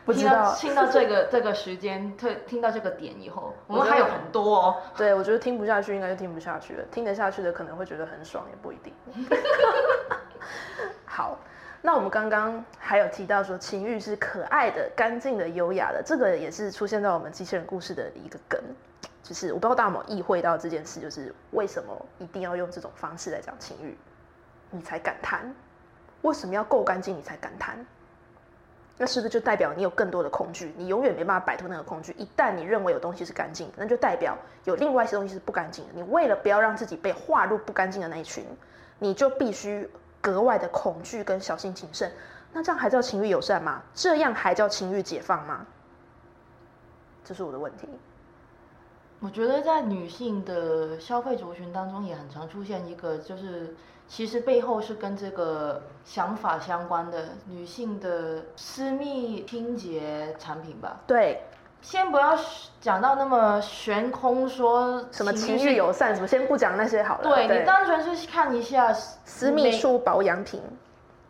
[0.05, 4.77] 不知听到道，听到这个 这个时间，特听到这个点以后，我们还有很多哦。
[4.97, 8.93] 对我觉得听不下去应该就听不下去了，听得下去的可能会觉得很爽，也不一定。
[11.07, 11.39] 好，
[11.81, 18.61] 那我们刚刚还有提到说情欲是可爱的、干净的、优雅的，这个也是出现在我们机器人故事的一个梗。
[19.23, 23.97] 就是我不知道大家有没有意会到这件事，就是为什么一定要用这种方式来讲情欲，
[24.71, 25.55] 你才敢谈？
[26.23, 27.87] 为什么要够干净你才敢谈？
[28.99, 30.73] 那是不是就代表你有更多的恐惧？
[30.77, 32.15] 你永远没办法摆脱那个恐惧。
[32.19, 35.91] 一旦你认为有东西是干净的，那就代表有另外一些东西是不干净的。
[35.95, 38.45] 你为了不要让自己被划入不干净的那一群，
[38.99, 42.13] 你就必须格外的恐惧跟小心谨慎。
[42.53, 43.83] 那这样还叫情欲友善吗？
[43.95, 45.67] 这样还叫情欲解放吗？
[47.25, 47.89] 这是我的问题。
[49.25, 53.73] 我觉得在女性的消费族群当中，也很常出现一个，就是
[54.09, 61.01] 其实背后是跟这个想法相关的女性的私密清洁产品吧。
[61.07, 61.41] 对，
[61.81, 62.37] 先不要
[62.81, 67.23] 讲到那么悬空，说什么情是欲友善，什么先不讲那些好了。
[67.23, 70.61] 对你单纯是看一下私密处保养品，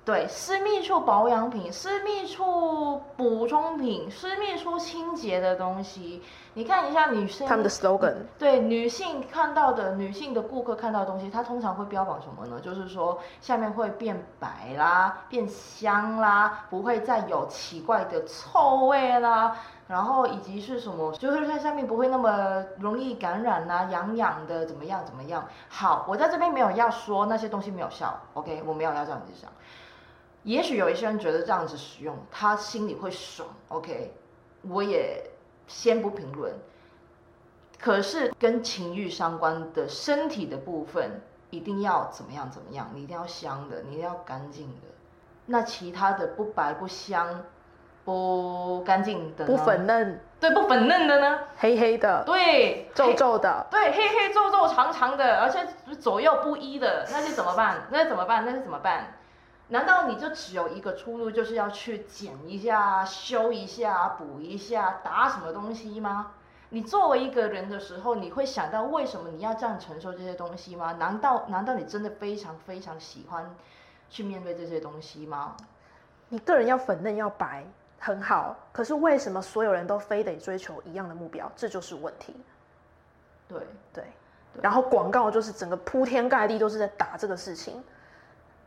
[0.05, 6.21] 对，私密处保养品、私密处补充品、私密处清洁的东西，
[6.55, 12.59] 你看一下女生他们的 slogan，对女性看到的女性的顾客看到的东西，它通常会标榜什么呢？
[12.61, 25.47] 就是说下面会变白啦、变香啦，不会再有奇怪的臭味啦，然后以及是什么，就是在下面不会那么容易感染啦、痒痒的，怎么样怎么样？
[25.69, 29.49] 好，我在这边没有要说那些东西没有效，OK，我没有要这样子想。
[30.45, 34.13] 也许有一些人觉得这样子使用，他心里会爽，OK，
[34.69, 35.31] 我也
[35.67, 36.53] 先不评论。
[37.79, 42.91] 可是跟情欲相关的身体的部分，一定要怎么样怎么样？
[42.95, 44.89] 你一定要香的，你一定要干净的。
[45.47, 47.45] 那其他的不白不香、
[48.05, 51.41] 不干净的不粉嫩，对不粉嫩的呢？
[51.57, 57.83] 黑黑的，对，皱皱的，对，黑黑皱皱长长的，而且左右不一的，那是怎么办？
[57.91, 58.45] 那是怎么办？
[58.45, 59.19] 那是怎么办？
[59.73, 66.33] 难道你就只有一个出路，就是要去剪一下、修一下、补一下、打什么东西吗？
[66.69, 70.93] 你作为一个人的时候，你会想到为什么你要这样承受这些东西吗？
[70.93, 73.51] 难道难道你真的非常非常喜欢
[74.11, 75.57] 去面对这些东西吗？
[76.29, 77.65] 你个人要粉嫩要白
[77.99, 81.51] 很好，可是为什么所有人都非得追求一样的目标？
[81.57, 82.37] 这就是问题。
[83.49, 83.59] 对，
[83.91, 84.05] 对，
[84.61, 87.83] 然后广告就是整个铺天盖地都是在打这个事情，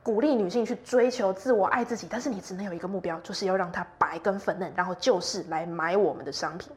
[0.06, 6.72] 鼓励女性去追求自我爱自己，但是你只能有一个目标，就是要让她白跟粉嫩，然后就是来买我们的商品。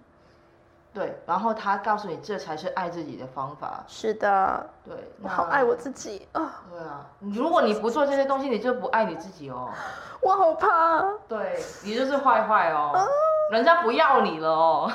[0.94, 3.84] 对，然后他告诉你这才是爱自己的方法。
[3.86, 6.64] 是的，对，我好爱我自己啊！
[6.70, 9.68] 对啊，如果你不做这些东西，你就不爱你自己哦。
[10.22, 13.06] 我好怕，对你就是坏坏哦，
[13.52, 14.90] 人家不要你了哦。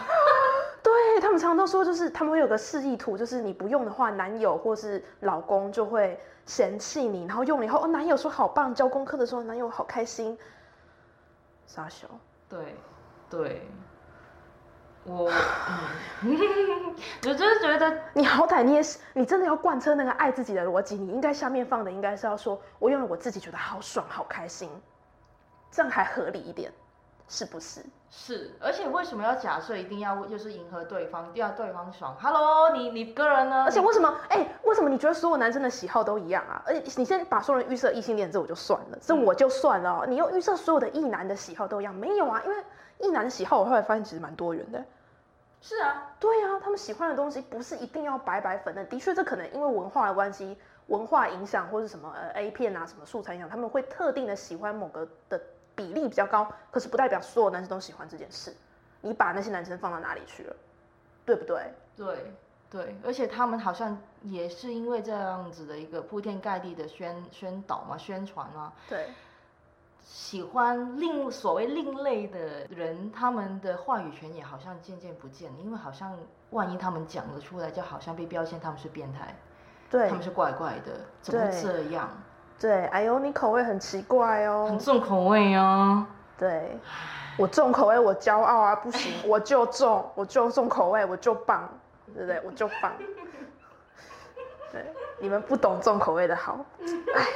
[0.84, 10.38] 对他们常常都说，就是他们会有个示意图，就是你不用的话，男友或是老公就会嫌弃你，然后用了以后，哦，男友说好棒，交功课的时候男友好开心，
[11.66, 12.08] 傻笑。
[12.50, 12.76] 对，
[13.30, 13.68] 对。
[15.06, 15.26] 我，
[17.26, 24.70] 我就是觉得你好歹你也是，你真的要贯彻那个爱自己的逻辑，你应该下面放的应该是要说，我用了我自己觉得好爽好开心，
[25.70, 26.72] 这样还合理一点，
[27.28, 27.82] 是不是？
[28.16, 33.64] 是，而且为什么要假设一定要就是迎合对方，一定要对方爽？Hello，你你个人呢？
[33.64, 34.16] 而且为什么？
[34.30, 36.62] 哎，为什么你觉得所有男生的喜好都一样啊？
[36.66, 40.06] 而且你先把所有人预设异性恋，这我就算了，这我就算了。
[40.08, 42.42] 你又预设所有的异男的喜好都一样，没有啊？
[42.46, 42.64] 因为
[43.00, 44.82] 异男的喜好，我后来发现其实蛮多元的。
[45.60, 48.88] 是啊，对啊，他们喜欢的东西不是一定要白白粉嫩。
[48.88, 50.56] 的确，这可能因为文化的关系、
[50.88, 55.42] 文化影响或者什么呃 A 片啊、什么素材影响，他们会特定的喜欢某个的
[55.76, 56.52] 比例比较高。
[56.72, 58.56] 可是不代表所有男生都喜欢这件事。
[59.02, 60.56] 你把那些男生放到哪里去了？
[61.26, 61.74] 对不对？
[61.96, 62.34] 对
[62.70, 68.74] 对，而且他们好像也是因为这样子的一个铺天盖地的宣宣导嘛、宣传啊。
[68.90, 69.10] 对。
[70.06, 76.18] 喜欢另所谓另类的人，他们的话语权也好像渐渐不见了，因为好像
[76.50, 79.34] 万一他们讲了出来，就好像被标签他们是变态，
[79.90, 82.10] 对，他们是怪怪的，怎么这样？
[82.60, 86.06] 对，哎呦，你口味很奇怪哦，很重口味哦。
[86.38, 86.78] 对，
[87.38, 91.70] 我重口味，我骄傲啊，不行，我就重，我就重口味，我就棒，
[92.14, 92.42] 对不对？
[92.46, 92.92] 我就棒。
[94.72, 94.86] 对，
[95.20, 96.60] 你们不懂重口味的好，
[97.16, 97.28] 哎。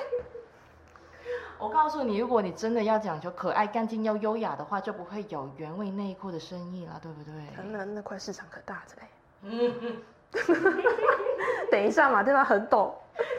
[1.60, 7.34] 我告诉你，如果你真的要讲究可爱、干净又优雅的话，就不会有原味内裤的生意了，对不对？
[7.72, 9.08] 那那块市场可大着嘞。
[9.42, 9.98] 嗯，
[11.72, 12.94] 等一下嘛，对他很懂。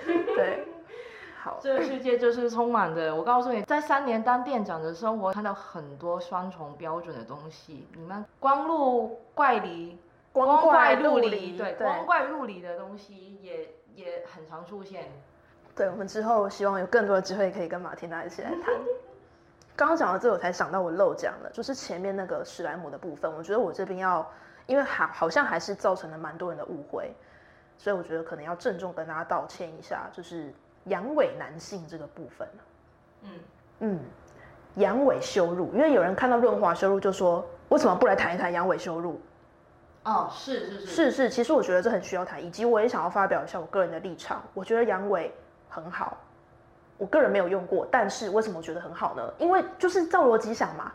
[0.05, 0.67] 对，
[1.43, 1.59] 好。
[1.63, 3.15] 这个世界就是充满的。
[3.15, 7.87] 我告诉你，在三年当店长的生活，看到很多双重标准的东西。
[7.95, 9.99] 你们光路怪离，
[10.33, 15.05] 光怪陆离，对，光怪陆离的东西也也很常出现。
[15.75, 18.75] 对，我们之后希望有更多的机会可以跟马天娜一起来谈。
[19.77, 24.29] 刚刚讲到这，我才想到我漏讲了，就是前面那个史莱姆的部分，我觉得我这边要，
[24.67, 27.15] 因为好好像还是造成了蛮多人的误会，
[27.77, 30.53] 所以我觉得可能要郑重跟大家道歉一下，就是
[30.89, 32.49] 阳痿男性这个部分。
[33.23, 33.31] 嗯
[33.81, 34.01] 嗯，
[34.75, 39.21] 阳痿羞辱，因为有人看到润滑羞辱就说，为什么不来谈一谈阳痿羞辱？
[40.05, 45.31] 哦，是是是是是，其实我觉得这很需要谈，以及我也想要发表一下我个人的立场，我觉得阳痿。
[45.71, 46.17] 很好，
[46.97, 49.23] 我个人没有用过，但是为什么我觉得很好呢？
[49.37, 50.91] 因为就是照逻辑想嘛，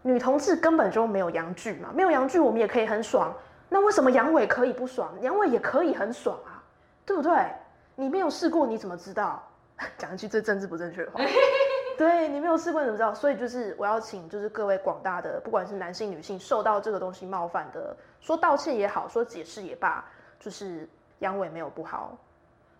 [0.00, 3.30] 女同志根本就没有阳具嘛，没有阳具我们也可以很爽，
[3.68, 6.64] 那为什么阳痿可以不爽，阳痿也可以很爽啊？
[7.04, 7.30] 对不对？
[7.96, 9.42] 你没有试过你怎么知道？
[9.98, 11.20] 讲一句最政治不正确的话，
[11.98, 13.12] 对你没有试过你怎么知道？
[13.12, 20.04] 所以就是我要请就是各位广大的不管是男性女性受到这个东西冒犯的，说道歉也好，说解释也罢，
[20.38, 22.16] 就是阳痿没有不好。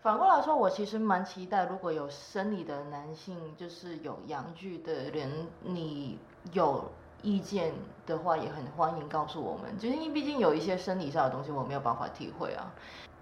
[0.00, 6.18] 反过来说，我其实蛮期待，如果有生理的男性，就是有阳具的人，你
[6.52, 6.84] 有
[7.22, 7.72] 意见
[8.06, 9.78] 的话，也很欢迎告诉我们。
[9.78, 12.70] 就是因为毕竟有一些生理上的东西，我没有办法体会啊。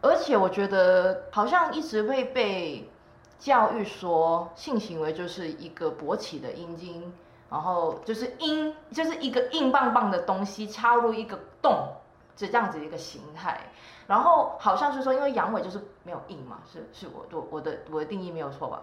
[0.02, 2.90] 而且我觉得，好像一直会被
[3.38, 7.12] 教育说，性行为就是一个勃起的阴茎，
[7.48, 11.88] 然后就是阴，就是一个硬棒棒的东西插入一个洞，
[12.36, 13.60] 就这样子一个形态。
[14.06, 18.82] 然后好像是说，因为阳痿就是没有硬嘛，是是我我我的我的定义没有错吧？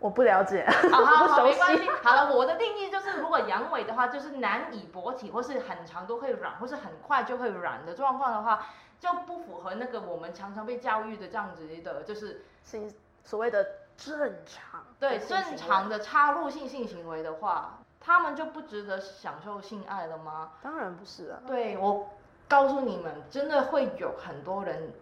[0.00, 1.88] 我不了解，好 好没关系。
[2.02, 8.66] 好了，我的定义就是，如果阳痿的话，就是难以勃起，或是很长都会软，或是很快就会软的状况的话，
[9.00, 12.88] 就不符合那个我们常常被教育的这样子的，就是性
[13.24, 14.84] 所谓的正常。
[15.00, 20.52] 对正常的插入性性行为的话，他们就不值得享受性爱了吗？
[20.62, 21.40] 当然不是啊。
[21.48, 22.08] 对我。
[22.50, 24.92] 告诉你们，真的会有很多人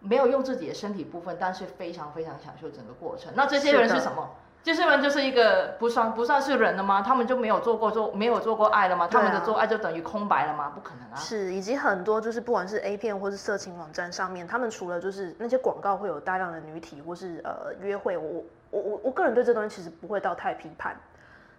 [0.00, 3.32] 没有用自己的身体部分，但是非常非常享受整个过程。
[3.36, 4.28] 那这些人是什么？
[4.62, 7.02] 机器人就是一个不算不算是人了吗？
[7.02, 9.06] 他们就没有做过做没有做过爱了吗？
[9.06, 10.70] 啊他们的做爱就等于空白了吗？
[10.72, 11.16] 不可能啊！
[11.16, 20.96] 是，以及很多就是不管是 A 片或是色情网站上面，他们除了就是那些广告会有大量的女体或是呃约会，我我我我个人对这东西其实不会到太批判，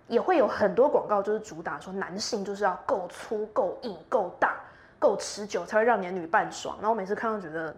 [0.07, 4.55] 也会有很多广告就是主打说男性就是要够粗、够硬、够大、
[4.97, 7.75] 够持久才会让你的女伴爽，然后我每次看到觉得，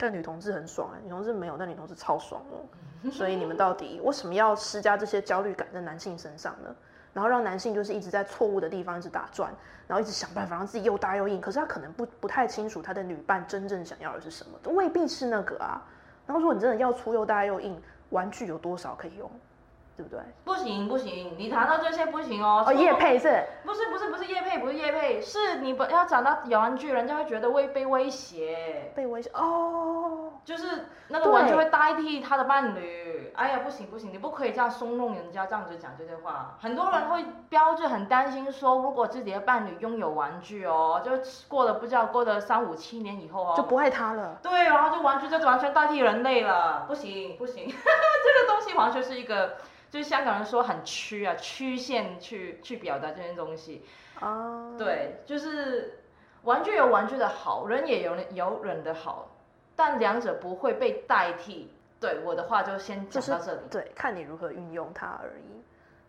[0.00, 6.74] 但女同志很爽哎、女同志没有，但女同志超爽哦，所以你们到底为什么要施加这些焦虑感在男性身上呢？
[7.12, 9.52] 然后让男性就是一直在错误的地方一直打转，
[9.86, 15.82] 然后一直想办法让自己又大又硬，可是他可能不不太清楚他的女伴真正想要的是什么，未必是那个啊。
[16.26, 17.78] 然后如果你真的要粗又大又硬，
[18.10, 19.30] 玩具有多少可以用，
[20.00, 20.20] 对不对？
[20.44, 22.64] 不行不行，你谈到这些不行哦。
[22.66, 33.10] 哦，叶配是不是不是不是叶配，不是叶配，是你不要讲到玩具，人家会觉得会被威胁，被威胁哦，就是那个玩具会代替他的伴侣。
[33.36, 36.56] 哎呀，不行不行，你不可以这样松弄人家，这样子讲这些话。
[36.60, 41.12] 很多人会标志很担心说，如果自己的伴侣拥有玩具哦，就
[41.46, 44.38] 过了不知道过了三五七年以后哦，就不爱他了。
[44.42, 49.56] 对，然后就玩具就完全代替人类了，不行不行， 这个东西完全是一个，
[49.90, 53.84] 就是香港人说很曲啊，曲线去去表达这些东西。
[54.20, 55.98] 啊，对，就是
[56.42, 59.30] 玩具有玩具的好，人也有有人的好，
[59.74, 61.72] 但两者不会被代替。
[61.98, 63.60] 对我的话就先讲到这里。
[63.70, 65.62] 对，看你如何运用它而已。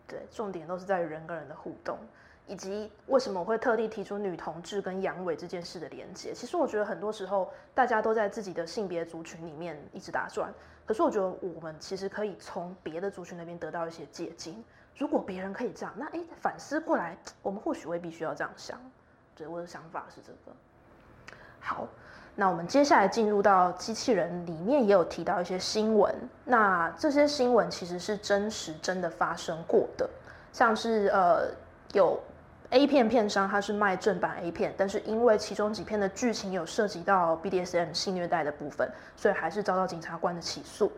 [0.06, 1.98] 对，重点都是在于人跟人的互动，
[2.46, 6.32] 以及为什么我会特地提出女同志跟阳痿这件事的连接。
[6.32, 10.52] 其实我觉得很多时候大家都在自己的性别族群里面一直打转，
[10.86, 14.54] 可是我觉得我们其实可以从别的族群那边得到一些借鉴。
[14.96, 18.78] 如果别人可以这样，那诶反思过来，我们或许未必需要这样想。
[19.34, 20.56] 对，我的想法是这个。
[21.60, 21.88] 好，
[22.34, 26.14] 那我们接下来进入到机器人里面，也有提到一些新闻。
[26.44, 30.08] 那这些新闻其实是真实真的发生过的，
[30.52, 31.48] 像是呃
[31.94, 32.22] 有
[32.72, 40.90] A 片片商他是卖正版 A 片，但是因为其中几片的剧情有涉及到 BDSM 性虐待的部分，所以还是遭到检察官的起诉。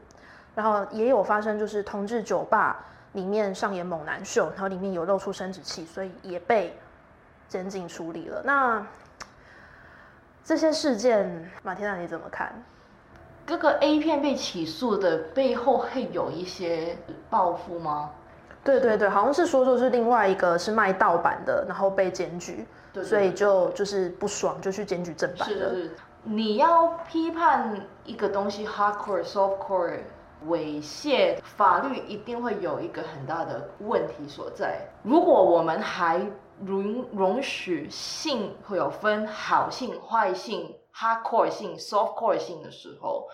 [0.55, 6.79] 然后也有发生就是同志酒吧里面上演猛男秀，然后里面有露出生殖器，所以也被
[7.49, 8.41] 监禁处理了。
[8.45, 8.87] 那
[10.45, 12.53] 这些事件，马天娜你怎么看？
[13.47, 16.97] 这个 A 片被起诉的背后会有一些
[17.29, 18.11] 报复吗？
[18.65, 25.75] 对对对，好像是说就是另外一个是卖盗版的，然后被检举，对所以就就是不爽，就去检举正版的。
[25.75, 29.99] 是是，你要批判一个东西 hardcore、softcore、
[30.49, 34.81] 猥亵，法律一定会有一个很大的问题所在。
[35.03, 36.27] 如果我们还
[36.65, 43.29] 容容许性会有分好性、坏性、hardcore 性、softcore 性的时候，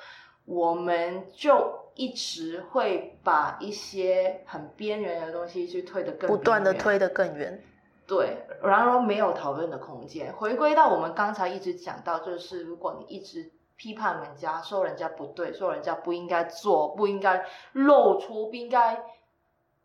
[0.46, 7.62] 我们就一直会把一些很边缘的东西去推得更不断的推得更远。
[8.06, 10.32] 对，然而没有讨论的空间。
[10.32, 19.04] 回归到我们刚才一直讲到，就是如果你一直批判人家，说人家不对，说人家不应该做，不应该露出，不应该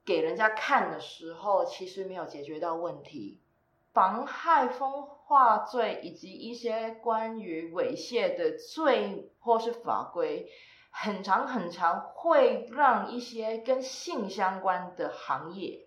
[0.06, 3.42] 给人家看的时候，其实没有解决到问题。
[3.92, 10.50] 妨害风化罪以及一些关于猥亵的罪或是法规，
[10.98, 15.82] 很长很长，会让一些跟性相关的行业。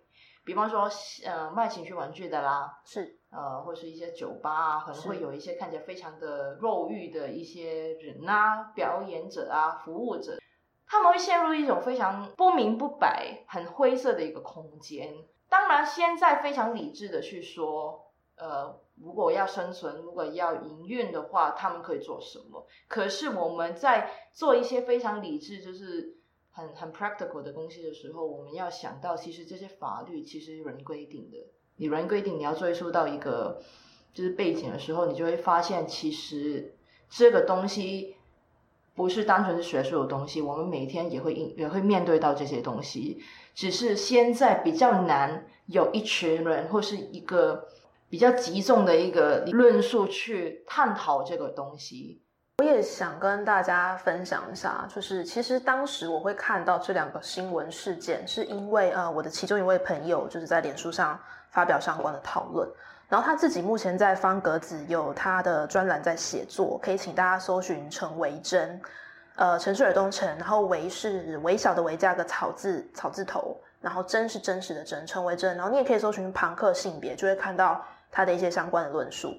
[0.44, 0.88] 比方说，
[1.26, 10.38] 呃，卖情趣玩具的啦，是，呃，或是一些酒吧啊，可能是会有一些看起来非常的肉欲的一些人啊，表演者啊，服务者，
[10.86, 15.14] 他们会陷入一种非常不明不白、很灰色的一个空间。
[15.50, 22.66] 当然，现在非常理智的去说，呃，如果要生存，如果要营运的话，他们可以做什么？
[22.88, 26.16] 可是我们在做一些非常理智，就是
[26.51, 31.36] 很很 practical 的东西的时候，我们要想到，其实这些法律其实有人规定的。
[31.76, 33.62] 你人规定你要追溯到一个
[34.12, 36.74] 就是背景的时候，你就会发现，其实
[37.09, 38.16] 这个东西
[38.96, 43.22] 不是单纯是学术的东西，我们每天也会应也会面对到这些东西，
[43.55, 47.68] 只是现在比较难有一群人或是一个
[48.09, 52.22] 比较集中的一个论述去探讨这个东西。
[52.59, 61.18] 我也想跟大家分享一下，就是其实当时我会看到这两个新闻事件，是因为呃我的其中一位朋友就是在脸书上
[61.50, 62.68] 发表相关的讨论，
[63.09, 68.80] 然后他自己目前在方格子有他的专栏在写作，可以请大家搜寻陈维珍，
[69.36, 77.80] 呃陈是尔东陈，然后维是微小的维加个草字草字头，然后真是真实的真陈维珍，然后你也可以搜寻朋克性别，就会看到
[78.11, 79.34] 他的一些相关的论述。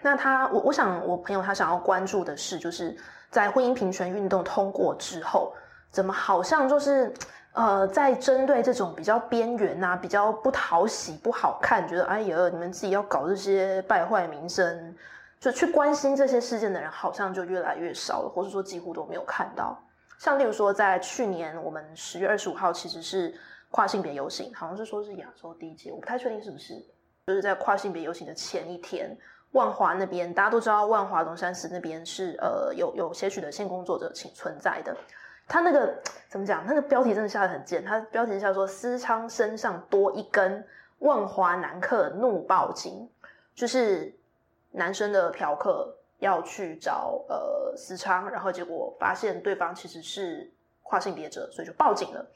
[0.00, 2.96] 那他，我我想，我朋友他想要关注的是，就是
[3.30, 5.52] 在婚姻平权运动通过之后，
[5.90, 7.12] 怎么好像就是，
[7.52, 14.94] 呃，在针对这种比较边缘呐、比较不讨喜、不好看，觉得哎呀，你们自己要搞这些败坏名声，
[15.40, 19.76] 就去关心这些事件的人，好像就越来越少了，或者说几乎都没有看到。
[20.16, 23.34] 像例如说，在去年我们十月二十五号其实是
[23.70, 26.74] 跨性别游行，好像是说是亚洲第一届，我不太确定是不是，
[27.28, 29.14] 就是在跨性别游行的前一天，
[29.50, 34.96] 万华那边大家都知道，万华龙山寺那边是呃有有些许的性工作者请存在的。
[35.46, 35.94] 他那个
[36.30, 36.64] 怎么讲？
[36.66, 37.84] 那个标题真的下的很贱。
[37.84, 40.66] 他标题下说思昌身上多一根，
[41.00, 43.06] 万华男客怒报警，
[43.54, 44.10] 就是
[44.70, 50.50] 男生的嫖客要去找呃思昌，然后结果发现对方其实是
[50.82, 52.26] 跨性别者，所以就报警了。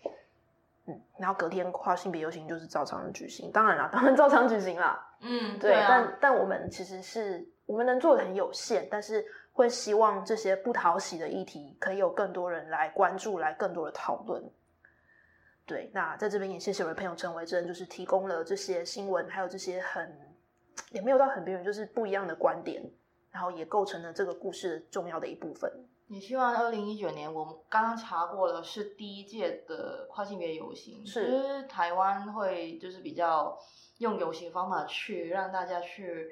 [0.87, 5.01] 嗯，然后隔天跨性别游行就是照常举行，当然啦，当然照常举行啦。
[5.20, 14.43] 嗯，对，啊，但但我们其实是我们能做的很有限，但是会希望这些不讨喜的议题可以有更多人来关注，来更多的讨论。
[15.64, 20.12] 对，那在这边也谢谢我的朋友陈维正，就是提供了这些新闻，还有这些很
[20.91, 22.83] 也没有到很边缘，就是不一样的观点，
[23.30, 25.70] 然后也构成了这个故事的重要的一部分。
[26.12, 33.58] 也希望二零一九年，我们刚刚查过了，是第一届的跨性别游行，是就是台湾会就是比较
[33.96, 36.30] 用游行方法去让大家去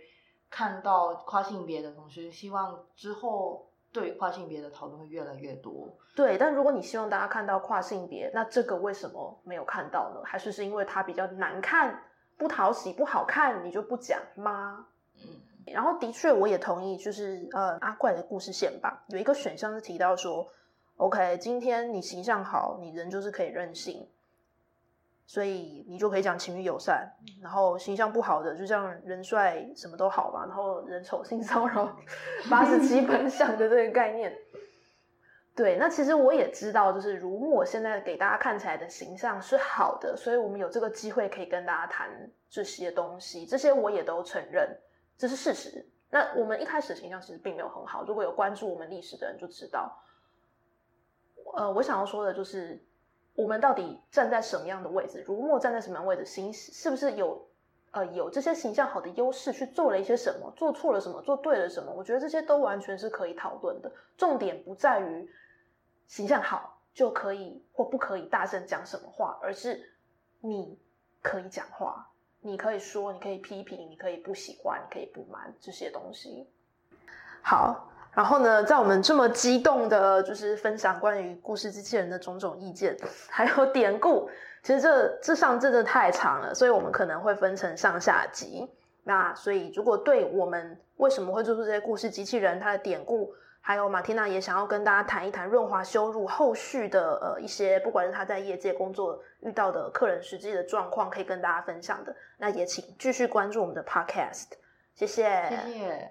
[0.51, 5.89] 看到跨性别的同时，希望之后对跨性别的讨论会越来越多。
[6.15, 10.21] 对，但如果你希望大家看到跨性别，那这个为什么没有看到呢？
[10.23, 12.05] 还是是因为它比较难看、
[12.37, 14.89] 不讨喜、不好看，你就不讲吗？
[15.17, 20.47] 嗯，然后的确，我也同意，就是呃阿怪的故事线吧，有一个选项是提到说
[20.97, 24.09] ，OK，今天你形象好，你人就是可以任性，
[25.27, 27.09] 所以你就可以讲情侣友善，
[27.43, 31.97] 然后形象不好的就像人帅什么都好嘛，然后人丑性骚扰
[32.51, 34.37] 八十七分像的这个概念。
[35.53, 42.09] 对，那其实我也知道，就是如墨现在给大家看起来的形象是好的，所以我们有这个机会可以跟大家谈
[42.49, 44.75] 这些东西，这些我也都承认，
[45.21, 45.87] 这是事实。
[46.09, 50.03] 那我们一开始的形象其实并没有很好，如果有关注我们历史的人就知道。
[51.55, 52.83] 呃，我想要说的就是，
[53.35, 55.23] 我们到底站在什么样的位置？
[55.27, 56.25] 如墨站在什么样位置？
[56.25, 57.47] 形是不是有
[57.91, 60.51] 呃有这些形象好的优势去做了一些什么？
[60.57, 61.21] 做错了什么？
[61.21, 61.93] 做对了什么？
[61.93, 63.93] 我觉得这些都完全是可以讨论的。
[64.17, 65.31] 重点不在于
[66.07, 69.93] 形象好就可以或不可以大声讲什么话，而是
[70.41, 70.79] 你
[71.21, 72.10] 可以讲话，
[72.43, 76.49] 你可以说，你可以批评，你可以不喜欢，你可以不满这些东西。
[77.43, 82.97] 好，然后呢，在我们这么激动的，就是分享关于故事机器人的种种意见，
[83.29, 84.31] 还有典故，
[84.63, 88.69] 其实这这上真的太长了，所以我们可能会分成上下集。
[89.03, 93.33] 那所以，如果对我们为什么会做出这些故事机器人它的典故，
[93.63, 104.47] 还有马缇娜也想要跟大家谈一谈润滑修入后续的呃一些，不管是他在业界工作遇到的客人实际的状况，可以跟大家分享的，那也请继续关注我们的 podcast，
[104.95, 105.31] 谢谢，
[105.67, 106.11] 谢谢。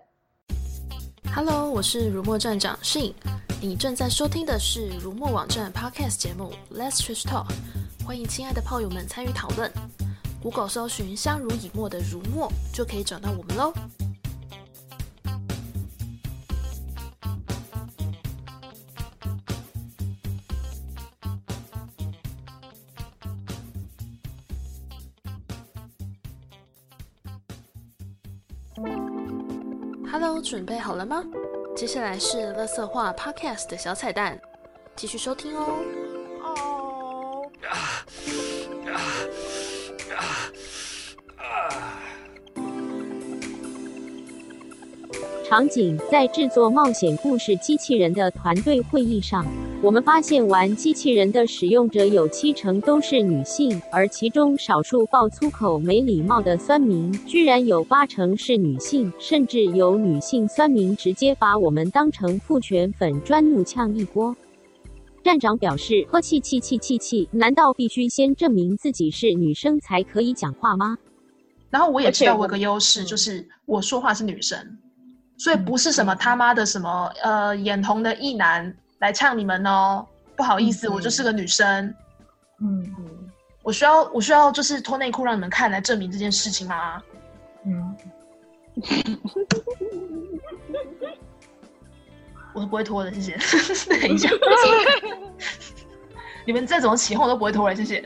[1.36, 3.14] Hello，我是如墨站长 Shin，
[3.60, 7.47] 你正在收听的是如墨网站 Podcast 节目 Let's Trash Talk，
[8.06, 9.72] 欢迎亲爱的炮友们参与讨论。
[10.41, 13.74] Google 搜寻“相濡以沫”的如墨，就可以找到我们喽。
[30.11, 31.23] Hello，准备好了吗？
[31.75, 34.39] 接下来是乐色话 Podcast 的小彩蛋，
[34.95, 35.65] 继续收听哦。
[36.43, 37.45] 哦，
[45.47, 49.45] 场景在制作冒险故事机器人的团队会议上，
[49.82, 64.36] 我们发现玩机器人的使用者有七成都是女性，而其中少数爆粗口、没礼貌的酸民，居然有八成是女性，甚至有女性酸民直接把我们当成父权粉专怒呛一锅。
[65.23, 67.30] 站长表示：“呵气气气气气！
[67.32, 70.97] 难道必须先证明自己是女生才可以讲话吗？
[71.69, 74.77] 然后我也而且我知道我有个优势，就是我说话是女生，
[75.38, 80.06] 所以不是什么他妈的什么呃眼红的异男来唱你们哦。
[80.36, 81.93] 不好意思，嗯我就是个女生，
[82.62, 82.95] 嗯
[83.62, 87.04] 我需要我需要就是脱内裤让你们看来证明这件事情吗？
[87.66, 87.95] 嗯，
[92.54, 93.38] 我是不会脱的，谢谢。
[94.00, 94.30] 等一下，
[96.47, 98.02] 你们再怎么起哄我都不会脱了，谢谢。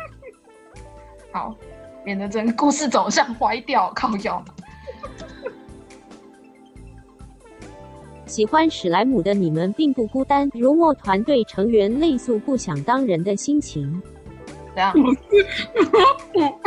[1.32, 1.56] 好，
[2.04, 4.44] 免得整个故事走向歪掉，靠腰。
[8.26, 14.02] 喜欢史莱姆的你们并不孤单，如墨团队成员泪诉不想当人的心情。
[14.74, 14.92] 怎样？
[14.96, 15.20] 我是
[16.34, 16.60] 我，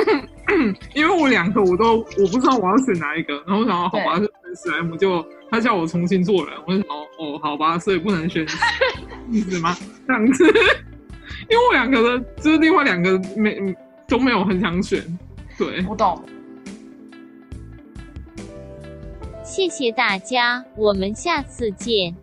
[0.95, 8.45] 因为我两个我都我不知道我要选哪一个，然后我想要好吧，选史莱姆，就他叫我重新做人，我就想哦好吧，所以不能选
[9.29, 9.75] 意思吗？
[10.07, 10.45] 这样子，
[11.49, 13.75] 因为我两个的，就是另外两个没
[14.07, 15.03] 都没有很想选，
[15.57, 16.19] 对，我懂。
[19.49, 22.13] 谢谢大家，我们下次见。